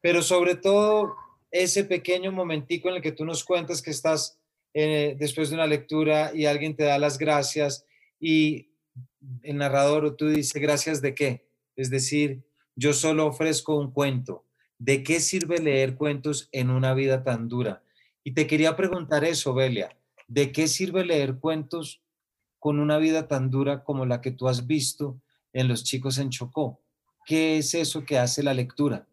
pero 0.00 0.22
sobre 0.22 0.54
todo 0.54 1.16
ese 1.50 1.82
pequeño 1.82 2.30
momentico 2.30 2.88
en 2.88 2.94
el 2.94 3.02
que 3.02 3.10
tú 3.10 3.24
nos 3.24 3.42
cuentas 3.42 3.82
que 3.82 3.90
estás 3.90 4.38
eh, 4.74 5.16
después 5.18 5.50
de 5.50 5.56
una 5.56 5.66
lectura 5.66 6.30
y 6.32 6.46
alguien 6.46 6.76
te 6.76 6.84
da 6.84 7.00
las 7.00 7.18
gracias 7.18 7.84
y 8.20 8.68
el 9.42 9.56
narrador 9.56 10.14
tú 10.14 10.28
dices 10.28 10.62
gracias 10.62 11.02
de 11.02 11.16
qué, 11.16 11.44
es 11.76 11.90
decir, 11.90 12.44
yo 12.76 12.92
solo 12.92 13.26
ofrezco 13.26 13.76
un 13.76 13.92
cuento. 13.92 14.44
¿De 14.78 15.02
qué 15.02 15.20
sirve 15.20 15.58
leer 15.58 15.96
cuentos 15.96 16.48
en 16.52 16.70
una 16.70 16.94
vida 16.94 17.22
tan 17.22 17.48
dura? 17.48 17.82
Y 18.22 18.32
te 18.32 18.46
quería 18.46 18.76
preguntar 18.76 19.24
eso, 19.24 19.54
Belia, 19.54 19.96
¿de 20.28 20.52
qué 20.52 20.66
sirve 20.66 21.04
leer 21.04 21.38
cuentos 21.38 22.02
con 22.58 22.80
una 22.80 22.98
vida 22.98 23.28
tan 23.28 23.50
dura 23.50 23.84
como 23.84 24.06
la 24.06 24.20
que 24.20 24.30
tú 24.30 24.48
has 24.48 24.66
visto 24.66 25.20
en 25.52 25.68
los 25.68 25.84
chicos 25.84 26.18
en 26.18 26.30
Chocó? 26.30 26.80
¿Qué 27.26 27.58
es 27.58 27.74
eso 27.74 28.04
que 28.04 28.18
hace 28.18 28.42
la 28.42 28.54
lectura? 28.54 29.06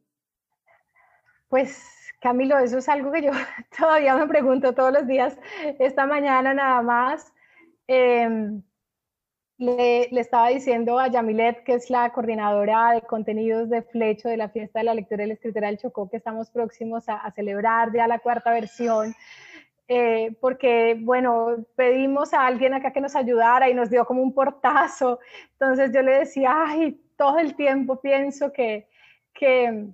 Pues 1.47 1.83
Camilo, 2.21 2.59
eso 2.59 2.77
es 2.77 2.87
algo 2.87 3.11
que 3.11 3.23
yo 3.23 3.31
todavía 3.77 4.15
me 4.15 4.27
pregunto 4.27 4.73
todos 4.73 4.93
los 4.93 5.07
días. 5.07 5.37
Esta 5.79 6.05
mañana 6.05 6.53
nada 6.53 6.81
más 6.81 7.33
em, 7.87 8.61
le, 9.61 10.19
estaba 10.19 10.49
diciendo 10.49 10.97
a 10.97 11.07
Yamilet, 11.07 11.63
que 11.63 11.75
es 11.75 11.91
la 11.91 12.11
coordinadora 12.11 12.93
de 12.93 13.01
contenidos 13.03 13.69
de 13.69 13.83
Flecho 13.83 14.27
de 14.27 14.35
la 14.35 14.49
Fiesta 14.49 14.79
de 14.79 14.85
la 14.85 14.95
Lectura 14.95 15.23
y 15.23 15.27
la 15.27 15.35
Escritura 15.35 15.67
del 15.67 15.77
Chocó, 15.77 16.09
que 16.09 16.17
estamos 16.17 16.49
próximos 16.49 17.03
a, 17.07 17.31
celebrar 17.35 17.93
ya 17.93 18.07
la 18.07 18.17
cuarta 18.17 18.51
versión. 18.51 19.13
Eh, 19.87 20.35
porque, 20.41 20.97
bueno, 20.99 21.57
pedimos 21.75 22.33
a 22.33 22.47
alguien 22.47 22.73
acá 22.73 22.91
que 22.91 23.01
nos 23.01 23.15
ayudara 23.15 23.69
y 23.69 23.75
nos 23.75 23.91
dio 23.91 24.03
como 24.03 24.23
un 24.23 24.33
portazo. 24.33 25.19
Entonces 25.51 25.91
yo 25.93 26.01
le 26.01 26.19
decía, 26.19 26.55
ay, 26.65 26.99
todo 27.15 27.37
el 27.37 27.55
tiempo 27.55 28.01
pienso 28.01 28.51
que, 28.51 28.87
que, 29.31 29.89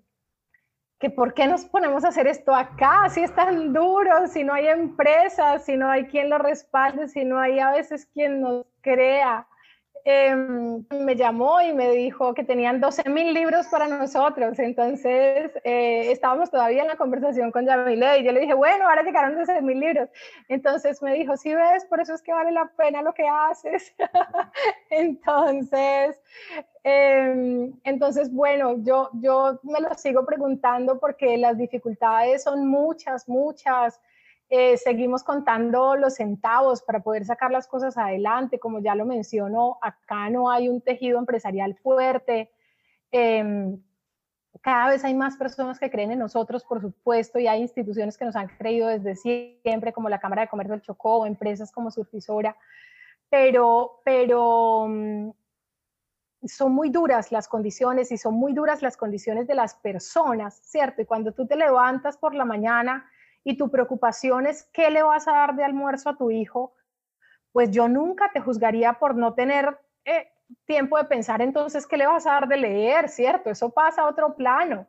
que 0.98 1.10
¿por 1.10 1.34
qué 1.34 1.46
nos 1.46 1.66
ponemos 1.66 2.06
a 2.06 2.10
hacer 2.10 2.28
esto 2.28 2.56
acá? 2.56 3.10
Si 3.10 3.22
es 3.22 3.36
tan 3.36 3.74
duro, 3.74 4.28
si 4.28 4.46
no 4.46 4.54
hay 4.54 4.68
empresas, 4.68 5.66
si 5.66 5.76
no 5.76 5.90
hay 5.90 6.06
quien 6.06 6.30
lo 6.30 6.38
respalde, 6.38 7.10
si 7.10 7.26
no 7.26 7.38
hay 7.38 7.60
a 7.60 7.72
veces 7.72 8.06
quien 8.06 8.40
nos 8.40 8.66
crea. 8.82 9.46
Em, 10.10 10.86
me 10.90 11.18
llamó 11.18 11.62
y 11.62 11.74
me 11.74 11.92
dijo 11.92 12.34
que 12.34 12.46
tenían 12.46 12.80
12 12.80 13.10
mil 13.10 13.34
libros 13.34 13.68
para 13.68 13.90
nosotros. 13.90 14.58
Entonces 14.58 15.52
eh, 15.66 16.12
estábamos 16.14 16.50
todavía 16.50 16.84
en 16.84 16.88
la 16.88 16.96
conversación 16.96 17.52
con 17.52 17.66
Yamile 17.66 18.20
y 18.20 18.24
yo 18.24 18.32
le 18.32 18.40
dije, 18.40 18.54
bueno, 18.54 18.88
ahora 18.88 19.04
llegaron 19.04 19.36
12 19.36 19.62
mil 19.62 19.82
libros. 19.82 20.08
Entonces 20.48 21.02
me 21.02 21.14
dijo, 21.14 21.36
sí 21.36 21.54
ves, 21.54 21.84
por 21.90 22.00
eso 22.00 22.14
es 22.14 22.22
que 22.22 22.32
vale 22.32 22.54
la 22.54 22.72
pena 22.78 23.02
lo 23.02 23.14
que 23.14 23.28
haces. 23.28 23.94
entonces, 24.92 26.22
em, 26.84 27.74
entonces, 27.84 28.32
bueno, 28.32 28.76
yo, 28.78 29.10
yo 29.16 29.60
me 29.64 29.82
lo 29.82 29.94
sigo 29.96 30.26
preguntando 30.26 31.02
porque 31.02 31.38
las 31.38 31.58
dificultades 31.58 32.44
son 32.44 32.66
muchas, 32.66 33.28
muchas. 33.28 34.00
Eh, 34.50 34.78
seguimos 34.78 35.24
contando 35.24 35.98
los 35.98 36.16
centavos 36.16 36.82
para 36.82 37.02
poder 37.02 37.26
sacar 37.26 37.52
las 37.52 37.68
cosas 37.68 37.98
adelante. 37.98 38.60
Como 38.60 38.80
ya 38.80 38.96
lo 38.96 39.06
mencionó, 39.06 39.78
acá 39.82 40.30
no 40.30 40.50
hay 40.50 40.70
un 40.70 40.82
tejido 40.82 41.20
empresarial 41.20 41.76
fuerte. 41.76 42.52
Em, 43.12 43.82
cada 44.62 44.90
vez 44.90 45.04
hay 45.04 45.14
más 45.14 45.38
personas 45.38 45.80
que 45.80 45.92
creen 45.92 46.12
en 46.12 46.20
nosotros, 46.20 46.64
por 46.64 46.82
supuesto, 46.82 47.40
y 47.40 47.48
hay 47.48 47.62
instituciones 47.62 48.18
que 48.18 48.26
nos 48.26 48.36
han 48.36 48.48
creído 48.48 48.88
desde 48.88 49.16
siempre, 49.16 49.92
como 49.94 50.10
la 50.10 50.20
Cámara 50.20 50.44
de 50.44 50.48
Comercio 50.48 50.74
del 50.74 50.82
Chocó, 50.82 51.26
empresas 51.26 51.72
como 51.72 51.92
Surfisora, 51.92 52.56
pero, 53.30 54.02
pero 54.06 54.88
mm, 54.88 55.30
son 56.46 56.72
muy 56.74 56.90
duras 56.90 57.32
las 57.32 57.48
condiciones 57.48 58.12
y 58.12 58.18
son 58.18 58.36
muy 58.36 58.54
duras 58.54 58.82
las 58.82 58.96
condiciones 58.98 59.48
de 59.48 59.56
las 59.56 59.76
personas, 59.76 60.60
¿cierto? 60.64 61.02
Y 61.02 61.06
cuando 61.06 61.34
tú 61.34 61.46
te 61.46 61.56
levantas 61.56 62.18
por 62.18 62.34
la 62.34 62.46
mañana 62.46 63.06
y 63.48 63.56
tu 63.56 63.72
preocupación 63.72 64.46
es 64.46 64.70
qué 64.74 64.90
le 64.90 65.04
vas 65.04 65.26
a 65.30 65.32
dar 65.32 65.56
de 65.56 65.64
almuerzo 65.64 66.10
a 66.10 66.18
tu 66.18 66.32
hijo, 66.32 66.74
pues 67.54 67.72
yo 67.72 67.88
nunca 67.88 68.30
te 68.34 68.42
juzgaría 68.42 69.00
por 69.00 69.16
no 69.16 69.36
tener 69.36 69.80
eh, 70.04 70.28
tiempo 70.66 70.98
de 70.98 71.06
pensar 71.06 71.42
entonces 71.42 71.88
qué 71.88 71.96
le 71.96 72.08
vas 72.08 72.28
a 72.28 72.34
dar 72.34 72.50
de 72.50 72.58
leer, 72.58 73.08
¿cierto? 73.08 73.50
Eso 73.50 73.70
pasa 73.70 74.02
a 74.02 74.10
otro 74.10 74.36
plano, 74.36 74.86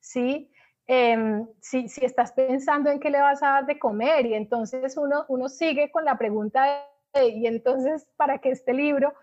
¿sí? 0.00 0.50
Em, 0.88 1.46
si, 1.60 1.88
si, 1.88 2.04
estás 2.04 2.32
pensando 2.32 2.90
en 2.90 2.98
qué 2.98 3.10
le 3.10 3.20
vas 3.20 3.44
a 3.44 3.50
dar 3.50 3.66
de 3.66 3.78
comer 3.78 4.26
y 4.26 4.34
entonces 4.34 4.96
uno, 4.96 5.24
uno 5.28 5.48
sigue 5.48 5.92
con 5.92 6.04
la 6.04 6.18
pregunta 6.18 6.84
de, 7.14 7.28
y 7.28 7.46
entonces, 7.46 8.08
¿para 8.16 8.38
qué 8.38 8.50
este 8.50 8.72
libro? 8.72 9.14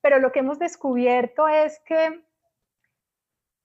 Pero 0.00 0.18
lo 0.18 0.32
que 0.32 0.40
hemos 0.40 0.58
descubierto 0.58 1.46
es 1.46 1.78
que 1.86 2.24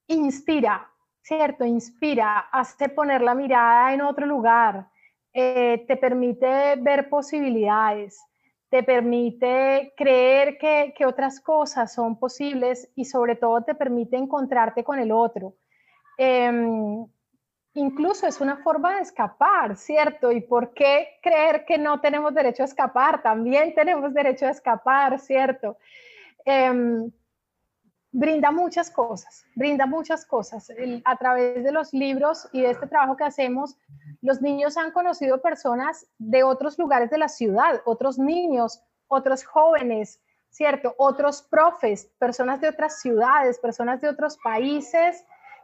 inspira, 0.06 0.92
¿cierto? 1.28 1.66
Inspira, 1.66 2.40
hace 2.54 2.88
poner 2.88 3.22
la 3.22 3.36
mirada 3.36 3.94
en 3.94 4.02
otro 4.02 4.26
lugar, 4.26 4.88
eh, 5.34 5.84
te 5.86 5.98
permite 5.98 6.78
ver 6.78 7.10
posibilidades, 7.10 8.18
te 8.70 8.82
permite 8.82 9.94
creer 9.98 10.58
que, 10.58 11.06
otras 11.06 11.42
cosas 11.42 11.94
son 11.94 12.18
posibles 12.18 12.90
y 12.96 13.04
sobre 13.04 13.36
todo 13.36 13.62
te 13.62 13.76
permite 13.76 14.16
encontrarte 14.16 14.86
con 14.86 15.00
el 15.00 15.12
otro. 15.12 15.56
Em, 16.18 17.06
incluso 17.74 18.26
es 18.26 18.40
una 18.40 18.58
forma 18.64 18.96
de 18.96 19.02
escapar, 19.02 19.76
¿cierto? 19.76 20.32
¿Y 20.32 20.40
por 20.40 20.74
qué 20.74 21.20
creer 21.22 21.66
que 21.66 21.78
no 21.78 22.00
tenemos 22.00 22.34
derecho 22.34 22.64
a 22.64 22.68
escapar? 22.68 23.22
También 23.22 23.76
tenemos 23.76 24.14
derecho 24.14 24.46
a 24.46 24.52
escapar, 24.52 25.20
¿cierto? 25.20 25.78
Em, 26.46 27.12
brinda 28.12 28.52
muchas 28.52 28.90
cosas, 28.90 29.46
brinda 29.56 29.86
muchas 29.86 30.26
cosas. 30.26 30.72
a 31.04 31.16
través 31.18 31.64
de 31.64 31.72
los 31.72 31.94
libros 31.94 32.48
y 32.52 32.62
de 32.62 32.72
este 32.72 32.88
trabajo 32.88 33.16
que 33.16 33.24
hacemos, 33.24 33.78
los 34.22 34.42
niños 34.42 34.78
han 34.78 34.92
conocido 34.92 35.42
personas 35.42 36.08
de 36.18 36.44
otros 36.44 36.78
lugares 36.80 37.10
de 37.10 37.18
la 37.18 37.30
ciudad, 37.30 37.82
otros 37.86 38.18
niños, 38.18 38.82
otros 39.08 39.44
jóvenes, 39.44 40.20
¿cierto? 40.50 40.96
Otros 40.98 41.42
profes, 41.44 42.10
personas 42.18 42.62
de 42.62 42.70
otras 42.70 43.00
ciudades, 43.00 43.60
personas 43.60 44.02
de 44.02 44.10
otros 44.10 44.38
países 44.38 45.24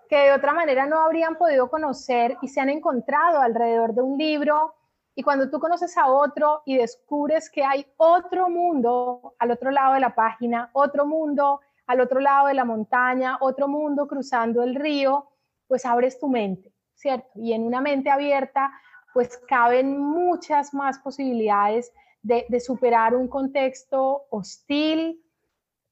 que 0.09 0.17
de 0.17 0.33
otra 0.33 0.53
manera 0.53 0.85
no 0.85 0.99
habrían 0.99 1.35
podido 1.37 1.69
conocer 1.69 2.37
y 2.41 2.47
se 2.49 2.61
han 2.61 2.69
encontrado 2.69 3.39
alrededor 3.39 3.93
de 3.93 4.01
un 4.01 4.17
libro. 4.17 4.75
Y 5.15 5.23
cuando 5.23 5.49
tú 5.49 5.59
conoces 5.59 5.97
a 5.97 6.07
otro 6.07 6.61
y 6.65 6.77
descubres 6.77 7.49
que 7.49 7.63
hay 7.63 7.85
otro 7.97 8.49
mundo 8.49 9.33
al 9.39 9.51
otro 9.51 9.71
lado 9.71 9.93
de 9.93 9.99
la 9.99 10.13
página, 10.13 10.69
otro 10.73 11.05
mundo 11.05 11.61
al 11.87 12.01
otro 12.01 12.19
lado 12.19 12.47
de 12.47 12.53
la 12.53 12.65
montaña, 12.65 13.37
otro 13.41 13.67
mundo 13.67 14.07
cruzando 14.07 14.63
el 14.63 14.75
río, 14.75 15.29
pues 15.67 15.85
abres 15.85 16.19
tu 16.19 16.27
mente, 16.27 16.73
¿cierto? 16.93 17.29
Y 17.35 17.53
en 17.53 17.63
una 17.63 17.81
mente 17.81 18.09
abierta, 18.09 18.71
pues 19.13 19.37
caben 19.47 19.99
muchas 19.99 20.73
más 20.73 20.99
posibilidades 20.99 21.91
de, 22.23 22.59
superar 22.59 23.15
un 23.15 23.27
contexto 23.27 24.25
hostil 24.29 25.21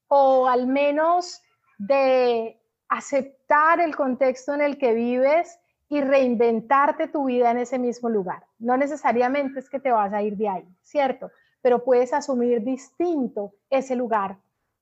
o 0.08 0.48
al 0.48 0.66
menos 0.66 1.42
de 1.78 2.58
aceptar 2.88 3.80
el 3.80 3.94
contexto 3.94 4.54
en 4.54 4.62
el 4.62 4.78
que 4.78 4.94
vives 4.94 5.58
y 5.88 6.00
reinventarte 6.00 7.08
tu 7.08 7.26
vida 7.26 7.50
en 7.50 7.58
ese 7.58 7.78
mismo 7.78 8.08
lugar. 8.08 8.44
No 8.58 8.76
necesariamente 8.76 9.60
es 9.60 9.68
que 9.68 9.78
te 9.78 9.92
vas 9.92 10.12
a 10.12 10.22
ir 10.22 10.36
de 10.36 10.48
ahí, 10.48 10.76
¿cierto? 10.80 11.30
Pero 11.60 11.84
puedes 11.84 12.12
asumir 12.12 12.62
distinto 12.62 13.52
ese 13.68 13.94
lugar 13.94 14.38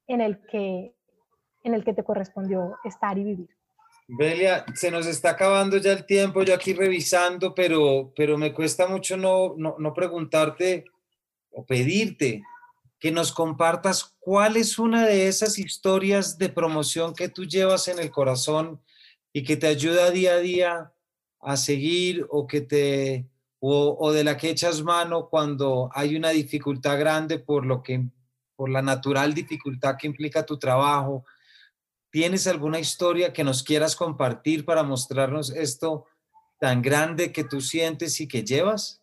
en 0.06 0.20
el 0.20 0.40
que 0.46 0.94
en 1.62 1.74
el 1.74 1.84
que 1.84 1.92
te 1.92 2.04
correspondió 2.04 2.76
estar 2.84 3.18
y 3.18 3.24
vivir. 3.24 3.48
Belia, 4.12 4.64
se 4.74 4.90
nos 4.90 5.06
está 5.06 5.30
acabando 5.30 5.76
ya 5.76 5.92
el 5.92 6.04
tiempo, 6.04 6.42
yo 6.42 6.52
aquí 6.52 6.72
revisando, 6.72 7.54
pero, 7.54 8.12
pero 8.16 8.36
me 8.36 8.52
cuesta 8.52 8.88
mucho 8.88 9.16
no, 9.16 9.54
no, 9.56 9.94
preguntarte 9.94 10.84
o 11.52 11.64
pedirte 11.64 12.42
que 12.98 13.12
nos 13.12 13.32
compartas 13.32 14.16
cuál 14.18 14.56
es 14.56 14.80
una 14.80 15.06
de 15.06 15.28
esas 15.28 15.58
historias 15.58 16.38
de 16.38 16.48
promoción 16.48 17.14
que 17.14 17.28
tú 17.28 17.44
llevas 17.44 17.86
en 17.86 18.00
el 18.00 18.10
corazón 18.10 18.80
y 19.32 19.44
que 19.44 19.56
te 19.56 19.68
ayuda 19.68 20.10
día 20.10 20.34
a 20.34 20.38
día 20.38 20.92
a 21.40 21.56
seguir 21.56 22.26
o 22.30 22.48
que 22.48 22.60
te 22.60 23.26
o, 23.60 23.96
o, 24.00 24.12
de 24.12 24.24
la 24.24 24.36
que 24.36 24.50
echas 24.50 24.82
mano 24.82 25.28
cuando 25.28 25.90
hay 25.94 26.16
una 26.16 26.30
dificultad 26.30 26.98
grande 26.98 27.38
por 27.38 27.64
lo 27.64 27.82
que 27.82 28.06
por 28.56 28.70
la 28.70 28.82
natural 28.82 29.34
dificultad 29.34 29.96
que 29.96 30.06
implica 30.06 30.44
tu 30.44 30.58
trabajo, 30.58 31.24
¿Tienes 32.10 32.46
alguna 32.46 32.80
historia 32.80 33.32
que 33.32 33.44
nos 33.44 33.62
quieras 33.62 33.94
compartir 33.94 34.64
para 34.64 34.82
mostrarnos 34.82 35.50
esto 35.50 36.06
tan 36.58 36.82
grande 36.82 37.32
que 37.32 37.44
tú 37.44 37.60
sientes 37.60 38.20
y 38.20 38.26
que 38.26 38.44
llevas? 38.44 39.00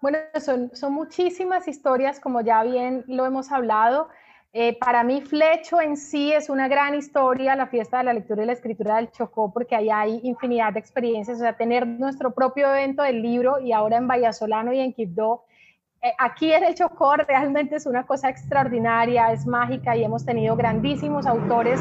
Bueno, 0.00 0.18
son, 0.40 0.70
son 0.74 0.92
muchísimas 0.92 1.66
historias, 1.68 2.20
como 2.20 2.40
ya 2.40 2.62
bien 2.62 3.04
lo 3.06 3.24
hemos 3.24 3.52
hablado. 3.52 4.08
Eh, 4.52 4.76
para 4.78 5.02
mí, 5.02 5.22
Flecho 5.22 5.80
en 5.80 5.96
sí 5.96 6.32
es 6.32 6.48
una 6.48 6.68
gran 6.68 6.94
historia, 6.94 7.56
la 7.56 7.68
fiesta 7.68 7.98
de 7.98 8.04
la 8.04 8.12
lectura 8.12 8.42
y 8.42 8.46
la 8.46 8.52
escritura 8.52 8.96
del 8.96 9.10
Chocó, 9.10 9.52
porque 9.52 9.74
ahí 9.74 9.90
hay 9.90 10.20
infinidad 10.22 10.72
de 10.72 10.80
experiencias. 10.80 11.38
O 11.38 11.40
sea, 11.40 11.56
tener 11.56 11.86
nuestro 11.86 12.34
propio 12.34 12.68
evento 12.68 13.02
del 13.02 13.22
libro 13.22 13.60
y 13.60 13.72
ahora 13.72 13.96
en 13.96 14.06
Vallasolano 14.06 14.72
y 14.72 14.80
en 14.80 14.92
Quibdó 14.92 15.44
aquí 16.18 16.52
en 16.52 16.64
el 16.64 16.74
Chocó 16.74 17.16
realmente 17.16 17.76
es 17.76 17.86
una 17.86 18.04
cosa 18.06 18.28
extraordinaria, 18.28 19.32
es 19.32 19.46
mágica 19.46 19.96
y 19.96 20.04
hemos 20.04 20.24
tenido 20.24 20.54
grandísimos 20.54 21.26
autores 21.26 21.80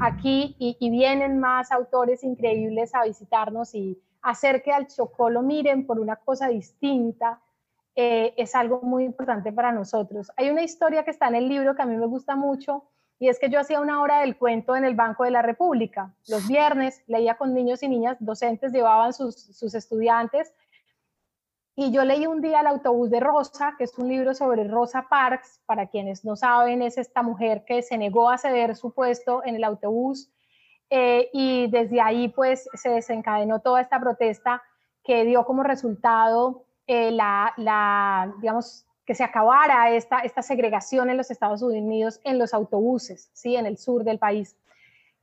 aquí 0.00 0.56
y, 0.58 0.90
vienen 0.90 1.38
más 1.38 1.70
autores 1.70 2.24
increíbles 2.24 2.94
a 2.94 3.04
visitarnos 3.04 3.74
y 3.74 4.00
hacer 4.22 4.62
que 4.62 4.72
al 4.72 4.88
Chocó 4.88 5.30
lo 5.30 5.42
miren 5.42 5.86
por 5.86 6.00
una 6.00 6.16
cosa 6.16 6.48
distinta. 6.48 7.40
Eh, 7.94 8.34
es 8.36 8.54
algo 8.54 8.80
muy 8.82 9.04
importante 9.04 9.52
para 9.52 9.72
nosotros. 9.72 10.30
Hay 10.36 10.50
una 10.50 10.62
historia 10.62 11.04
que 11.04 11.10
está 11.10 11.28
en 11.28 11.36
el 11.36 11.48
libro 11.48 11.74
que 11.74 11.82
a 11.82 11.86
mí 11.86 11.96
me 11.96 12.06
gusta 12.06 12.34
mucho 12.34 12.84
y 13.18 13.28
es 13.28 13.38
que 13.38 13.50
yo 13.50 13.60
hacía 13.60 13.80
una 13.80 14.00
hora 14.00 14.20
del 14.20 14.36
cuento 14.36 14.74
en 14.74 14.84
el 14.84 14.94
Banco 14.94 15.24
de 15.24 15.30
la 15.30 15.42
República. 15.42 16.12
Los 16.28 16.48
viernes 16.48 17.02
leía 17.06 17.36
con 17.36 17.52
niños 17.52 17.82
y 17.82 17.88
niñas, 17.88 18.16
docentes 18.20 18.72
llevaban 18.72 19.12
sus, 19.12 19.36
sus 19.36 19.74
estudiantes 19.74 20.54
y 21.80 21.90
yo 21.92 22.04
leí 22.04 22.26
un 22.26 22.42
día 22.42 22.60
El 22.60 22.66
autobús 22.66 23.08
de 23.08 23.20
Rosa, 23.20 23.74
que 23.78 23.84
es 23.84 23.96
un 23.96 24.06
libro 24.06 24.34
sobre 24.34 24.68
Rosa 24.68 25.06
Parks. 25.08 25.62
Para 25.64 25.86
quienes 25.86 26.26
no 26.26 26.36
saben, 26.36 26.82
es 26.82 26.98
esta 26.98 27.22
mujer 27.22 27.64
que 27.64 27.80
se 27.80 27.96
negó 27.96 28.28
a 28.28 28.36
ceder 28.36 28.76
su 28.76 28.92
puesto 28.92 29.42
en 29.46 29.54
el 29.54 29.64
autobús. 29.64 30.30
Eh, 30.90 31.30
y 31.32 31.70
desde 31.70 32.02
ahí, 32.02 32.28
pues, 32.28 32.68
se 32.74 32.90
desencadenó 32.90 33.60
toda 33.60 33.80
esta 33.80 33.98
protesta 33.98 34.62
que 35.02 35.24
dio 35.24 35.46
como 35.46 35.62
resultado 35.62 36.66
eh, 36.86 37.12
la, 37.12 37.54
la, 37.56 38.30
digamos, 38.42 38.84
que 39.06 39.14
se 39.14 39.24
acabara 39.24 39.90
esta, 39.90 40.18
esta 40.18 40.42
segregación 40.42 41.08
en 41.08 41.16
los 41.16 41.30
Estados 41.30 41.62
Unidos 41.62 42.20
en 42.24 42.38
los 42.38 42.52
autobuses, 42.52 43.30
¿sí? 43.32 43.56
En 43.56 43.64
el 43.64 43.78
sur 43.78 44.04
del 44.04 44.18
país. 44.18 44.54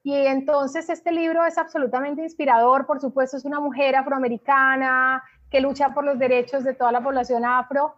Y 0.01 0.15
entonces 0.15 0.89
este 0.89 1.11
libro 1.11 1.45
es 1.45 1.59
absolutamente 1.59 2.23
inspirador, 2.23 2.87
por 2.87 2.99
supuesto, 2.99 3.37
es 3.37 3.45
una 3.45 3.59
mujer 3.59 3.95
afroamericana, 3.95 5.21
que 5.49 5.61
lucha 5.61 5.93
por 5.93 6.03
los 6.03 6.19
derechos 6.19 6.63
de 6.63 6.73
toda 6.73 6.91
la 6.91 7.01
población 7.01 7.45
afro. 7.45 7.95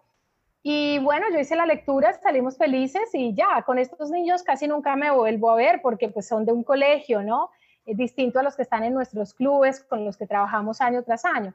Y 0.62 1.00
bueno, 1.00 1.28
yo 1.32 1.40
hice 1.40 1.56
la 1.56 1.66
lectura, 1.66 2.14
salimos 2.14 2.58
felices 2.58 3.10
y 3.14 3.34
ya, 3.34 3.62
con 3.64 3.80
estos 3.80 4.12
niños 4.12 4.44
casi 4.44 4.68
nunca 4.68 4.96
me 4.96 5.10
vuelvo 5.10 5.52
a 5.52 5.56
ver 5.56 5.82
porque 5.82 6.10
pues 6.10 6.28
son 6.28 6.46
de 6.46 6.52
un 6.52 6.64
colegio, 6.64 7.24
¿no? 7.24 7.50
Es 7.86 7.98
distinto 7.98 8.40
a 8.40 8.44
los 8.44 8.56
que 8.56 8.64
están 8.64 8.84
en 8.84 8.94
nuestros 8.94 9.34
clubes 9.34 9.84
con 9.84 10.04
los 10.06 10.18
que 10.18 10.28
trabajamos 10.28 10.82
año 10.82 11.02
tras 11.04 11.24
año. 11.26 11.54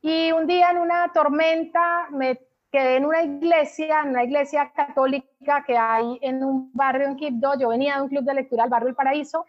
Y 0.00 0.30
un 0.32 0.46
día 0.46 0.70
en 0.70 0.78
una 0.78 1.12
tormenta 1.12 2.06
me 2.10 2.40
quedé 2.70 2.96
en 2.96 3.06
una 3.06 3.22
iglesia, 3.22 4.02
en 4.02 4.10
una 4.10 4.24
iglesia 4.24 4.70
católica 4.74 5.64
que 5.66 5.76
hay 5.76 6.18
en 6.22 6.44
un 6.44 6.70
barrio 6.72 7.08
en 7.08 7.16
Quibdó. 7.16 7.58
Yo 7.58 7.68
venía 7.68 7.96
de 7.96 8.02
un 8.02 8.08
club 8.08 8.24
de 8.24 8.34
lectura 8.34 8.64
al 8.64 8.70
barrio 8.70 8.88
El 8.88 8.94
Paraíso 8.94 9.46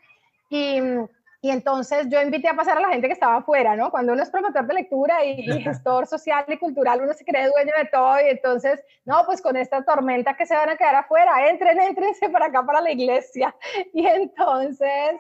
y 0.50 0.80
y 1.42 1.52
entonces 1.52 2.08
yo 2.10 2.22
invité 2.22 2.50
a 2.50 2.54
pasar 2.54 2.78
a 2.78 2.82
la 2.82 2.90
gente 2.90 3.08
que 3.08 3.14
estaba 3.14 3.38
afuera, 3.38 3.74
¿no? 3.78 3.92
Cuando 3.92 4.12
uno 4.12 4.22
es 4.22 4.30
promotor 4.30 4.68
de 4.68 4.74
lectura 4.74 5.24
y, 5.24 5.44
gestor 5.62 6.06
social 6.06 6.44
y 6.50 6.58
cultural, 6.58 7.02
uno 7.02 7.14
se 7.14 7.24
cree 7.24 7.48
dueño 7.48 7.72
de 7.78 7.86
todo 7.86 8.20
y 8.20 8.30
entonces, 8.30 8.84
no, 9.06 9.24
pues 9.26 9.42
con 9.42 9.56
esta 9.56 9.82
tormenta 9.86 10.36
que 10.36 10.46
se 10.46 10.54
van 10.54 10.70
a 10.70 10.76
quedar 10.76 10.96
afuera, 10.96 11.50
entren, 11.50 11.80
entrense 11.80 12.30
para 12.30 12.48
acá, 12.48 12.66
para 12.66 12.82
la 12.82 12.92
iglesia. 12.92 13.56
Y 13.94 14.06
entonces 14.06 15.18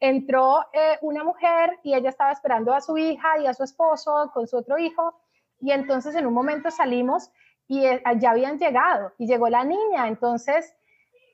entró 0.00 0.60
eh, 0.72 0.96
una 1.02 1.22
mujer 1.22 1.78
y 1.82 1.94
ella 1.94 2.08
estaba 2.08 2.32
esperando 2.32 2.72
a 2.72 2.80
su 2.80 2.96
hija 2.96 3.38
y 3.38 3.46
a 3.46 3.52
su 3.52 3.62
esposo 3.62 4.30
con 4.32 4.46
su 4.46 4.56
otro 4.56 4.78
hijo. 4.78 5.20
Y 5.60 5.72
entonces 5.72 6.14
en 6.14 6.26
un 6.26 6.32
momento 6.32 6.70
salimos 6.70 7.30
y 7.66 7.84
eh, 7.84 8.02
ya 8.16 8.30
habían 8.30 8.58
llegado 8.58 9.12
y 9.18 9.26
llegó 9.26 9.50
la 9.50 9.64
niña. 9.64 10.08
Entonces 10.08 10.74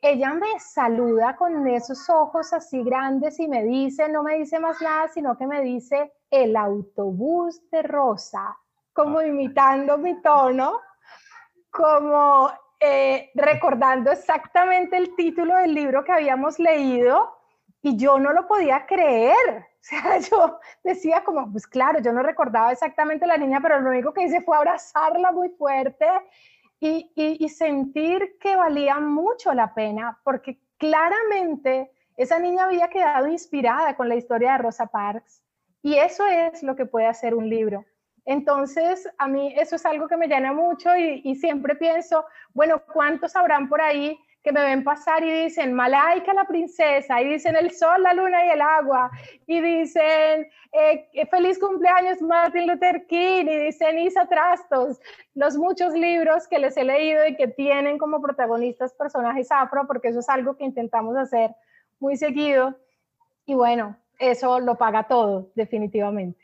ella 0.07 0.35
me 0.35 0.61
saluda 0.61 1.35
con 1.35 1.67
esos 1.67 2.11
ojos 2.11 2.53
así 2.53 2.83
grandes 2.83 3.41
y 3.41 3.49
me 3.49 3.65
dice, 3.65 4.07
no 4.11 4.23
me 4.23 4.37
dice 4.37 4.61
más 4.61 4.79
nada, 4.83 5.09
sino 5.09 5.35
que 5.39 5.47
me 5.47 5.63
dice 5.63 6.13
el 6.31 6.55
autobús 6.57 7.63
de 7.71 7.83
Rosa, 7.83 8.55
como 8.93 9.21
ah. 9.21 9.27
imitando 9.27 9.97
mi 9.97 10.21
tono, 10.21 10.79
como 11.71 12.51
eh, 12.79 13.31
recordando 13.35 14.13
exactamente 14.13 14.99
el 14.99 15.17
título 15.17 15.57
del 15.57 15.73
libro 15.73 16.05
que 16.05 16.13
habíamos 16.13 16.59
leído 16.59 17.39
y 17.81 17.97
yo 17.97 18.19
no 18.19 18.35
lo 18.35 18.47
podía 18.47 18.85
creer. 18.85 19.37
O 19.57 19.87
sea, 19.87 20.19
yo 20.31 20.59
decía 20.83 21.25
como, 21.25 21.51
pues 21.51 21.67
claro, 21.67 22.01
yo 22.01 22.13
no 22.13 22.23
recordaba 22.23 22.73
exactamente 22.73 23.27
la 23.27 23.39
niña, 23.39 23.59
pero 23.63 23.81
lo 23.81 23.89
único 23.89 24.13
que 24.13 24.25
hice 24.25 24.43
fue 24.43 24.55
abrazarla 24.55 25.33
muy 25.33 25.49
fuerte 25.49 26.07
y, 26.87 27.49
sentir 27.49 28.37
que 28.39 28.57
valía 28.57 29.01
mucho 29.01 29.55
la 29.55 29.73
pena, 29.75 30.21
porque 30.23 30.59
claramente 30.77 31.91
esa 32.17 32.39
niña 32.39 32.65
había 32.65 32.89
quedado 32.89 33.27
inspirada 33.27 33.97
con 33.97 34.09
la 34.09 34.17
historia 34.17 34.53
de 34.53 34.59
Rosa 34.59 34.87
Parks 34.87 35.43
y 35.83 35.95
eso 35.97 36.27
es 36.27 36.63
lo 36.63 36.77
que 36.77 36.87
puede 36.87 37.07
hacer 37.07 37.35
un 37.35 37.49
libro. 37.49 37.85
Entonces, 38.27 39.09
a 39.19 39.29
mí 39.29 39.55
eso 39.57 39.77
es 39.77 39.85
algo 39.85 40.09
que 40.09 40.17
me 40.17 40.29
llena 40.29 40.53
mucho 40.53 40.95
y, 40.97 41.21
y 41.25 41.35
siempre 41.37 41.75
pienso, 41.75 42.25
bueno, 42.53 42.83
¿cuántos 42.93 43.37
habrán 43.37 43.69
por 43.69 43.81
ahí 43.81 44.19
que 44.45 44.53
me 44.53 44.63
ven 44.63 44.85
pasar 44.85 45.25
y 45.25 45.45
dicen 45.45 45.73
Malaika 45.73 46.35
la 46.35 46.45
princesa, 46.45 47.21
y 47.23 47.33
dicen 47.33 47.57
el 47.57 47.71
sol, 47.71 48.03
la 48.03 48.13
luna 48.13 48.45
y 48.45 48.51
el 48.51 48.61
agua, 48.61 49.11
y 49.47 49.59
dicen 49.59 50.47
eh, 50.71 51.27
feliz 51.31 51.59
cumpleaños 51.59 52.21
Martin 52.21 52.67
Luther 52.67 53.07
King, 53.07 53.47
y 53.47 53.57
dicen 53.65 53.99
Isa 53.99 54.29
Trastos, 54.29 55.01
los 55.35 55.57
muchos 55.57 55.95
libros 55.95 56.47
que 56.47 56.59
les 56.59 56.77
he 56.77 56.85
leído 56.85 57.27
y 57.27 57.37
que 57.37 57.49
tienen 57.49 57.97
como 57.97 58.21
protagonistas 58.21 58.93
personajes 58.93 59.51
afro, 59.51 59.87
porque 59.87 60.09
eso 60.09 60.21
es 60.21 60.29
algo 60.29 60.59
que 60.59 60.65
intentamos 60.65 61.17
hacer 61.17 61.53
muy 61.99 62.19
seguido, 62.19 62.79
y 63.47 63.55
bueno, 63.55 63.97
eso 64.19 64.61
lo 64.61 64.77
paga 64.77 65.09
todo, 65.09 65.51
definitivamente. 65.55 66.39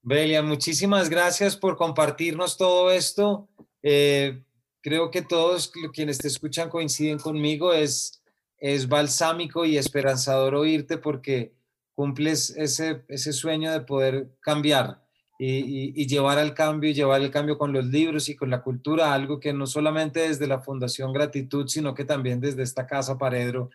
Belia, 0.00 0.42
muchísimas 0.42 1.10
gracias 1.10 1.58
por 1.58 1.76
compartirnos 1.76 2.56
todo 2.56 2.90
esto. 2.90 3.48
Eh, 3.82 4.42
creo 4.82 5.10
que 5.10 5.22
todos 5.22 5.72
quienes 5.92 6.18
te 6.18 6.28
escuchan 6.28 6.68
coinciden 6.68 7.18
conmigo, 7.18 7.72
es 7.72 8.22
es 8.62 8.88
balsámico 8.88 9.64
y 9.64 9.76
esperanzador 9.76 10.54
oírte 10.54 10.96
porque 10.96 11.52
cumples 11.96 12.50
ese, 12.56 13.02
ese 13.08 13.32
sueño 13.32 13.72
de 13.72 13.80
poder 13.80 14.28
cambiar 14.40 15.02
y, 15.36 16.06
llevar 16.06 16.38
al 16.38 16.54
cambio 16.54 16.90
y 16.90 16.94
llevar 16.94 17.22
el 17.22 17.32
cambio 17.32 17.58
con 17.58 17.72
los 17.72 17.86
libros 17.86 18.28
y 18.28 18.36
con 18.36 18.50
la 18.50 18.62
cultura, 18.62 19.12
algo 19.12 19.40
que 19.40 19.52
no 19.52 19.66
solamente 19.66 20.20
desde 20.20 20.46
la 20.46 20.60
Fundación 20.60 21.12
Gratitud, 21.12 21.66
sino 21.66 21.92
que 21.92 22.04
también 22.04 22.40
desde 22.40 22.62
esta 22.62 22.86
casa 22.86 23.18
Paredro, 23.18 23.70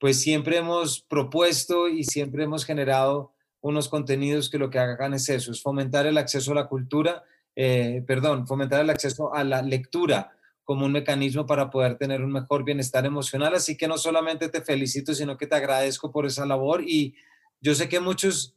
pues 0.00 0.20
siempre 0.20 0.56
hemos 0.56 1.00
propuesto 1.02 1.86
y 1.86 2.02
siempre 2.02 2.42
hemos 2.42 2.64
generado 2.64 3.30
unos 3.60 3.88
contenidos 3.88 4.50
que 4.50 4.58
lo 4.58 4.68
que 4.68 4.80
hagan 4.80 5.14
es 5.14 5.28
eso, 5.28 5.52
es 5.52 5.62
fomentar 5.62 6.06
el 6.06 6.18
acceso 6.18 6.50
a 6.50 6.56
la 6.56 6.66
cultura, 6.66 7.22
eh, 7.54 8.02
perdón, 8.04 8.48
fomentar 8.48 8.80
el 8.80 8.90
acceso 8.90 9.32
a 9.32 9.44
la 9.44 9.62
lectura 9.62 10.32
como 10.64 10.86
un 10.86 10.92
mecanismo 10.92 11.46
para 11.46 11.70
poder 11.70 11.96
tener 11.96 12.22
un 12.22 12.32
mejor 12.32 12.64
bienestar 12.64 13.06
emocional. 13.06 13.54
Así 13.54 13.76
que 13.76 13.86
no 13.86 13.98
solamente 13.98 14.48
te 14.48 14.62
felicito, 14.62 15.14
sino 15.14 15.36
que 15.36 15.46
te 15.46 15.54
agradezco 15.54 16.10
por 16.10 16.26
esa 16.26 16.46
labor 16.46 16.82
y 16.82 17.14
yo 17.60 17.74
sé 17.74 17.88
que 17.88 18.00
muchos 18.00 18.56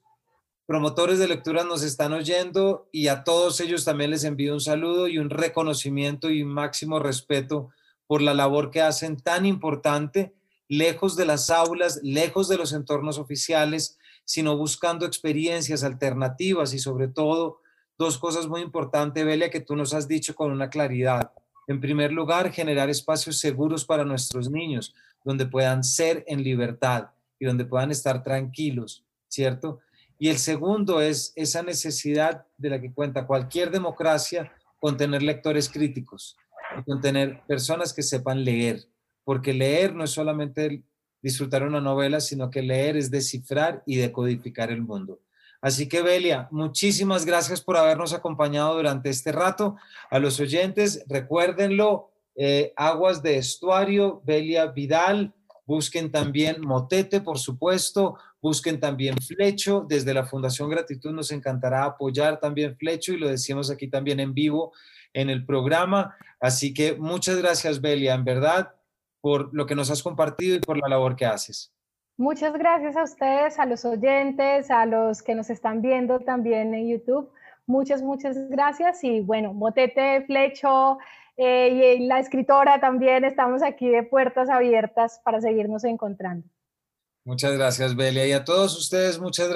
promotores 0.65 1.17
de 1.17 1.29
lectura 1.29 1.63
nos 1.63 1.83
están 1.83 2.11
oyendo 2.11 2.89
y 2.91 3.07
a 3.07 3.23
todos 3.23 3.61
ellos 3.61 3.85
también 3.85 4.11
les 4.11 4.25
envío 4.25 4.53
un 4.53 4.59
saludo 4.59 5.07
y 5.07 5.17
un 5.17 5.29
reconocimiento 5.29 6.29
y 6.29 6.43
un 6.43 6.49
máximo 6.49 6.99
respeto 6.99 7.69
por 8.05 8.21
la 8.21 8.33
labor 8.33 8.69
que 8.69 8.81
hacen 8.81 9.17
tan 9.17 9.45
importante, 9.45 10.33
lejos 10.67 11.15
de 11.15 11.25
las 11.25 11.49
aulas, 11.49 12.01
lejos 12.03 12.49
de 12.49 12.57
los 12.57 12.73
entornos 12.73 13.17
oficiales, 13.17 13.97
sino 14.25 14.57
buscando 14.57 15.05
experiencias 15.05 15.83
alternativas 15.83 16.73
y 16.73 16.79
sobre 16.79 17.07
todo 17.07 17.61
dos 17.97 18.17
cosas 18.17 18.47
muy 18.47 18.61
importantes, 18.61 19.25
Belia, 19.25 19.49
que 19.49 19.61
tú 19.61 19.75
nos 19.75 19.93
has 19.93 20.07
dicho 20.07 20.35
con 20.35 20.51
una 20.51 20.69
claridad. 20.69 21.31
En 21.67 21.79
primer 21.81 22.11
lugar, 22.11 22.51
generar 22.51 22.89
espacios 22.89 23.39
seguros 23.39 23.85
para 23.85 24.05
nuestros 24.05 24.49
niños, 24.49 24.95
donde 25.23 25.45
puedan 25.45 25.83
ser 25.83 26.23
en 26.27 26.43
libertad 26.43 27.09
y 27.39 27.45
donde 27.45 27.65
puedan 27.65 27.91
estar 27.91 28.23
tranquilos, 28.23 29.03
¿cierto? 29.27 29.79
Y 30.17 30.29
el 30.29 30.39
segundo 30.39 31.01
es 31.01 31.33
esa 31.35 31.61
necesidad 31.61 32.45
de 32.57 32.69
la 32.69 32.81
que 32.81 32.91
cuenta 32.91 33.27
cualquier 33.27 33.69
democracia 33.69 34.51
con 34.79 34.97
tener 34.97 35.21
lectores 35.21 35.69
críticos 35.69 36.37
con 36.85 37.01
tener 37.01 37.41
personas 37.47 37.93
que 37.93 38.03
sepan 38.03 38.43
leer, 38.43 38.83
porque 39.23 39.53
leer 39.53 39.93
no 39.93 40.03
es 40.03 40.11
solamente 40.11 40.83
disfrutar 41.21 41.63
una 41.63 41.81
novela, 41.81 42.19
sino 42.19 42.49
que 42.49 42.61
leer 42.61 42.97
es 42.97 43.11
descifrar 43.11 43.83
y 43.85 43.97
decodificar 43.97 44.71
el 44.71 44.81
mundo. 44.81 45.19
Así 45.61 45.89
que 45.89 46.01
Belia, 46.01 46.47
muchísimas 46.51 47.25
gracias 47.25 47.61
por 47.61 47.77
habernos 47.77 48.13
acompañado 48.13 48.75
durante 48.75 49.09
este 49.09 49.31
rato. 49.31 49.75
A 50.09 50.19
los 50.19 50.39
oyentes, 50.39 51.03
recuérdenlo, 51.07 52.11
eh, 52.35 52.73
Aguas 52.75 53.23
de 53.23 53.37
Estuario, 53.37 54.21
Belia 54.23 54.67
Vidal, 54.67 55.33
busquen 55.65 56.11
también 56.11 56.61
Motete, 56.61 57.21
por 57.21 57.39
supuesto, 57.39 58.17
busquen 58.41 58.79
también 58.79 59.15
Flecho. 59.17 59.85
Desde 59.87 60.13
la 60.13 60.25
Fundación 60.25 60.69
Gratitud 60.69 61.11
nos 61.11 61.31
encantará 61.31 61.83
apoyar 61.85 62.39
también 62.39 62.77
Flecho 62.77 63.13
y 63.13 63.17
lo 63.17 63.27
decimos 63.27 63.71
aquí 63.71 63.87
también 63.87 64.19
en 64.19 64.33
vivo 64.33 64.71
en 65.13 65.29
el 65.29 65.45
programa. 65.45 66.15
Así 66.39 66.73
que 66.73 66.95
muchas 66.95 67.37
gracias, 67.37 67.81
Belia, 67.81 68.13
en 68.13 68.23
verdad, 68.23 68.75
por 69.19 69.49
lo 69.53 69.65
que 69.65 69.75
nos 69.75 69.89
has 69.89 70.03
compartido 70.03 70.55
y 70.55 70.59
por 70.59 70.77
la 70.77 70.87
labor 70.87 71.15
que 71.15 71.25
haces. 71.25 71.73
Muchas 72.17 72.53
gracias 72.53 72.97
a 72.97 73.03
ustedes, 73.03 73.59
a 73.59 73.67
los 73.67 73.85
oyentes, 73.85 74.71
a 74.71 74.87
los 74.87 75.21
que 75.21 75.35
nos 75.35 75.51
están 75.51 75.83
viendo 75.83 76.19
también 76.19 76.73
en 76.73 76.89
YouTube. 76.89 77.31
Muchas, 77.67 78.01
muchas 78.01 78.49
gracias. 78.49 79.03
Y 79.03 79.21
bueno, 79.21 79.53
Motete, 79.53 80.23
Flecho 80.25 80.97
eh, 81.37 81.97
y 81.99 82.07
la 82.07 82.19
escritora 82.19 82.79
también 82.79 83.23
estamos 83.23 83.61
aquí 83.61 83.87
de 83.87 84.01
puertas 84.01 84.49
abiertas 84.49 85.21
para 85.23 85.39
seguirnos 85.41 85.83
encontrando. 85.83 86.47
Muchas 87.23 87.55
gracias, 87.55 87.95
Belia. 87.95 88.25
Y 88.25 88.31
a 88.31 88.43
todos 88.43 88.75
ustedes, 88.77 89.19
muchas 89.19 89.49
gracias. 89.49 89.55